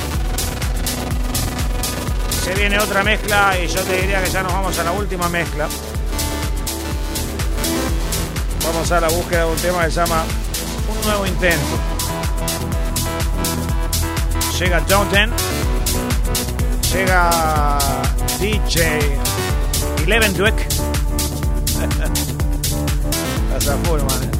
Se 2.44 2.56
viene 2.56 2.80
otra 2.80 3.04
mezcla 3.04 3.54
y 3.64 3.68
yo 3.68 3.84
te 3.84 4.02
diría 4.02 4.24
que 4.24 4.32
ya 4.32 4.42
nos 4.42 4.52
vamos 4.52 4.80
a 4.80 4.84
la 4.84 4.94
última 4.94 5.30
mezcla. 5.30 5.68
Vamos 8.66 8.92
a 8.92 9.00
la 9.00 9.10
búsqueda 9.10 9.46
de 9.46 9.52
un 9.52 9.58
tema 9.58 9.86
que 9.86 9.92
se 9.92 10.00
llama 10.00 10.24
Un 10.90 11.00
nuevo 11.08 11.28
intento. 11.28 11.78
Llega 14.60 14.84
Jonathan. 14.88 15.32
Llega 16.92 17.78
DJ 18.40 19.20
Eleven 20.04 20.34
Dweck. 20.34 20.58
Hasta 23.56 23.78
full, 23.84 24.00
man. 24.00 24.37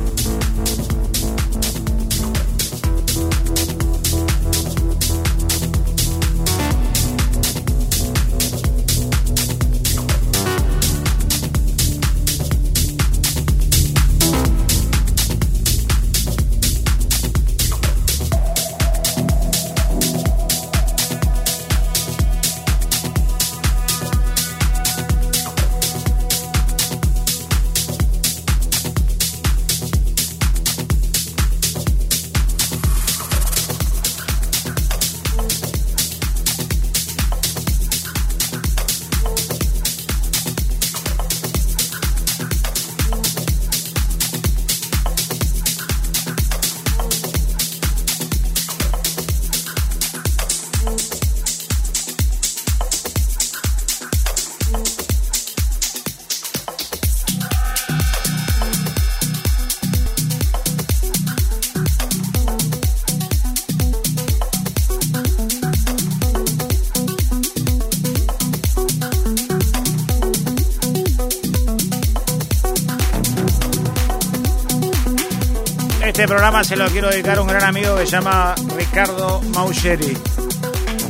Se 76.64 76.78
lo 76.78 76.88
quiero 76.88 77.10
dedicar 77.10 77.38
a 77.38 77.42
un 77.42 77.48
gran 77.48 77.64
amigo 77.64 77.98
que 77.98 78.06
se 78.06 78.12
llama 78.14 78.56
Ricardo 78.78 79.42
Maucheri. 79.54 80.18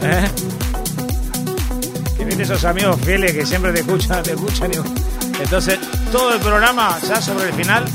¿Eh? 0.01 0.27
Que 2.17 2.25
viste 2.25 2.41
esos 2.41 2.65
amigos 2.65 2.99
fieles 3.01 3.33
que 3.33 3.45
siempre 3.45 3.71
te 3.71 3.81
escuchan, 3.81 4.23
te 4.23 4.31
escuchan. 4.31 4.71
Entonces, 5.39 5.79
todo 6.11 6.33
el 6.33 6.39
programa, 6.39 6.97
ya 7.07 7.21
sobre 7.21 7.49
el 7.49 7.53
final, 7.53 7.85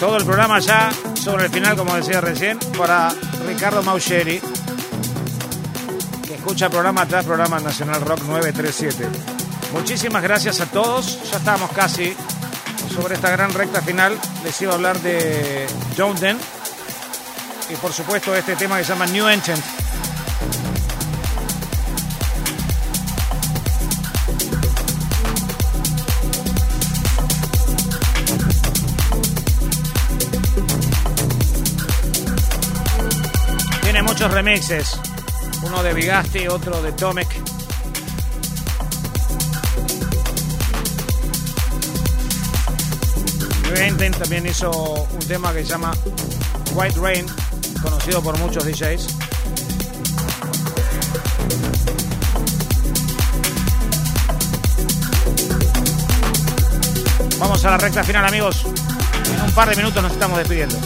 todo 0.00 0.16
el 0.16 0.24
programa 0.24 0.60
ya 0.60 0.90
sobre 1.14 1.44
el 1.44 1.50
final, 1.50 1.76
como 1.76 1.94
decía 1.94 2.22
recién, 2.22 2.58
para 2.76 3.10
Ricardo 3.46 3.82
Maucheri 3.82 4.40
escucha 6.48 6.70
programa 6.70 7.04
tras 7.04 7.26
programa 7.26 7.60
Nacional 7.60 8.00
Rock 8.00 8.22
937. 8.22 9.06
Muchísimas 9.74 10.22
gracias 10.22 10.62
a 10.62 10.66
todos. 10.66 11.30
Ya 11.30 11.36
estamos 11.36 11.70
casi 11.72 12.16
sobre 12.90 13.16
esta 13.16 13.30
gran 13.30 13.52
recta 13.52 13.82
final. 13.82 14.18
Les 14.42 14.58
iba 14.62 14.72
a 14.72 14.76
hablar 14.76 14.98
de 15.00 15.66
John 15.94 16.16
y 17.68 17.76
por 17.76 17.92
supuesto 17.92 18.34
este 18.34 18.56
tema 18.56 18.78
que 18.78 18.84
se 18.84 18.92
llama 18.94 19.04
New 19.08 19.26
Ancient. 19.26 19.62
Tiene 33.82 34.02
muchos 34.02 34.30
remixes. 34.30 34.98
De 35.82 35.94
Bigasti, 35.94 36.48
otro 36.48 36.82
de 36.82 36.92
Tomek. 36.92 37.28
También 44.18 44.46
hizo 44.46 44.70
un 44.70 45.18
tema 45.20 45.52
que 45.52 45.62
se 45.62 45.70
llama 45.70 45.92
White 46.74 46.98
Rain, 47.00 47.26
conocido 47.80 48.22
por 48.22 48.38
muchos 48.38 48.64
DJs. 48.64 49.06
Vamos 57.38 57.64
a 57.64 57.70
la 57.70 57.78
recta 57.78 58.02
final, 58.02 58.26
amigos. 58.26 58.64
En 59.34 59.42
un 59.42 59.52
par 59.52 59.70
de 59.70 59.76
minutos 59.76 60.02
nos 60.02 60.12
estamos 60.12 60.38
despidiendo. 60.38 60.76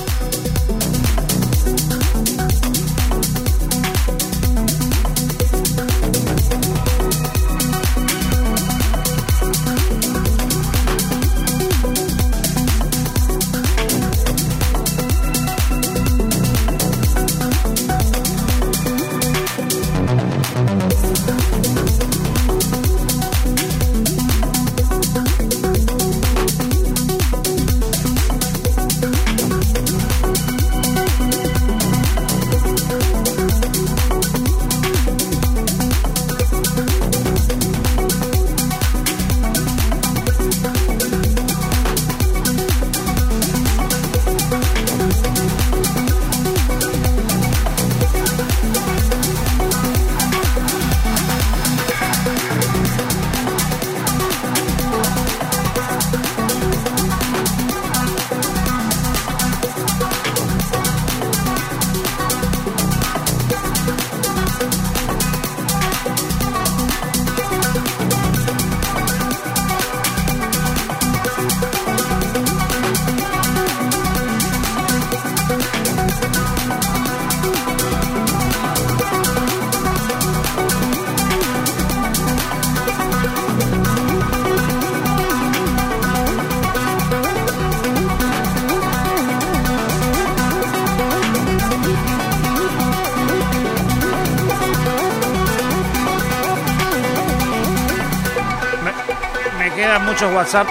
WhatsApp. 100.52 100.68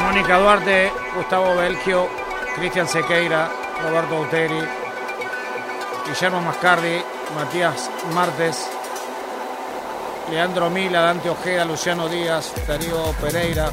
Mónica 0.00 0.38
Duarte, 0.38 0.92
Gustavo 1.16 1.56
Belgio, 1.56 2.08
Cristian 2.56 2.86
Sequeira, 2.86 3.50
Roberto 3.82 4.20
Uteri, 4.20 4.60
Guillermo 6.06 6.42
Mascardi, 6.42 7.02
Matías 7.34 7.88
Martes, 8.12 8.68
Leandro 10.30 10.68
Mila, 10.68 11.00
Dante 11.00 11.30
Ojeda, 11.30 11.64
Luciano 11.64 12.06
Díaz, 12.06 12.52
Darío 12.68 13.12
Pereira, 13.18 13.70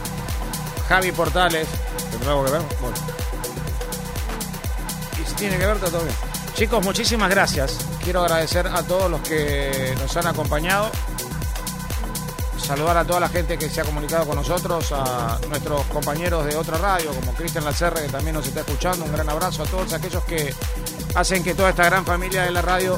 Javi 0.88 1.12
Portales. 1.12 1.68
¿Tendrá 2.12 2.32
algo 2.32 2.46
que 2.46 2.52
ver? 2.52 2.62
Bueno. 2.80 2.98
Y 5.22 5.28
si 5.28 5.36
tiene 5.36 5.58
que 5.58 5.66
ver, 5.66 5.76
está 5.76 5.90
todo 5.90 6.04
bien. 6.04 6.16
Chicos, 6.54 6.82
muchísimas 6.86 7.30
gracias. 7.30 7.78
Quiero 8.02 8.22
agradecer 8.22 8.68
a 8.68 8.84
todos 8.84 9.12
los 9.12 9.20
que 9.20 9.96
nos 10.00 10.16
han 10.16 10.28
acompañado. 10.28 10.90
Saludar 12.72 12.96
a 13.00 13.04
toda 13.04 13.20
la 13.20 13.28
gente 13.28 13.58
que 13.58 13.68
se 13.68 13.82
ha 13.82 13.84
comunicado 13.84 14.26
con 14.26 14.38
nosotros, 14.38 14.94
a 14.94 15.38
nuestros 15.50 15.86
compañeros 15.88 16.46
de 16.46 16.56
otra 16.56 16.78
radio, 16.78 17.12
como 17.12 17.34
Cristian 17.34 17.66
Lacerre, 17.66 18.04
que 18.04 18.08
también 18.08 18.34
nos 18.34 18.48
está 18.48 18.62
escuchando. 18.62 19.04
Un 19.04 19.12
gran 19.12 19.28
abrazo 19.28 19.64
a 19.64 19.66
todos 19.66 19.92
aquellos 19.92 20.24
que 20.24 20.56
hacen 21.14 21.44
que 21.44 21.54
toda 21.54 21.72
esta 21.72 21.84
gran 21.84 22.06
familia 22.06 22.44
de 22.44 22.52
la 22.52 22.62
radio 22.62 22.98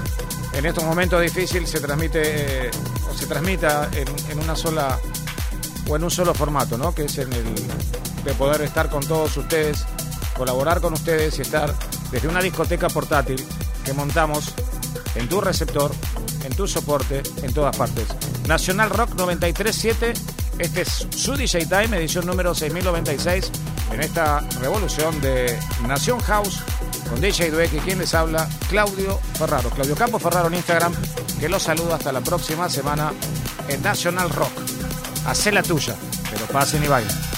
en 0.53 0.67
estos 0.67 0.83
momentos 0.83 1.19
difíciles 1.19 1.71
se 1.71 1.79
transmite 1.79 2.67
eh, 2.67 2.71
o 3.09 3.17
se 3.17 3.25
transmita 3.25 3.89
en, 3.93 4.07
en 4.29 4.43
una 4.43 4.55
sola 4.55 4.99
o 5.89 5.95
en 5.95 6.03
un 6.03 6.11
solo 6.11 6.35
formato, 6.35 6.77
¿no? 6.77 6.93
Que 6.93 7.05
es 7.05 7.17
en 7.17 7.33
el 7.33 7.55
de 8.23 8.33
poder 8.35 8.61
estar 8.61 8.91
con 8.91 9.03
todos 9.07 9.35
ustedes, 9.37 9.87
colaborar 10.37 10.81
con 10.81 10.93
ustedes 10.93 11.39
y 11.39 11.41
estar 11.41 11.73
desde 12.11 12.27
una 12.27 12.43
discoteca 12.43 12.89
portátil 12.89 13.43
que 13.83 13.93
montamos 13.93 14.53
en 15.15 15.27
tu 15.27 15.41
receptor, 15.41 15.91
en 16.43 16.55
tu 16.55 16.67
soporte, 16.67 17.23
en 17.41 17.51
todas 17.55 17.75
partes. 17.75 18.05
Nacional 18.47 18.89
Rock 18.89 19.15
937, 19.15 20.13
este 20.59 20.81
es 20.81 21.07
su 21.15 21.35
DJ 21.35 21.65
Time, 21.65 21.97
edición 21.97 22.25
número 22.25 22.53
6096, 22.53 23.51
en 23.91 24.01
esta 24.01 24.41
revolución 24.59 25.19
de 25.21 25.57
Nación 25.87 26.19
House 26.19 26.61
con 27.09 27.21
DJ 27.21 27.51
Dueck 27.51 27.73
y 27.73 27.79
quien 27.79 27.99
les 27.99 28.13
habla, 28.13 28.47
Claudio 28.69 29.19
Ferraro. 29.37 29.69
Claudio 29.69 29.95
Campos 29.95 30.21
Ferraro 30.21 30.47
en 30.47 30.55
Instagram, 30.55 30.93
que 31.39 31.49
los 31.49 31.63
saluda 31.63 31.95
hasta 31.95 32.11
la 32.11 32.21
próxima 32.21 32.69
semana 32.69 33.13
en 33.67 33.81
Nacional 33.81 34.29
Rock. 34.29 34.51
Hacé 35.25 35.51
la 35.51 35.63
tuya, 35.63 35.95
pero 36.31 36.45
pasen 36.47 36.83
y 36.83 36.87
bailen. 36.87 37.32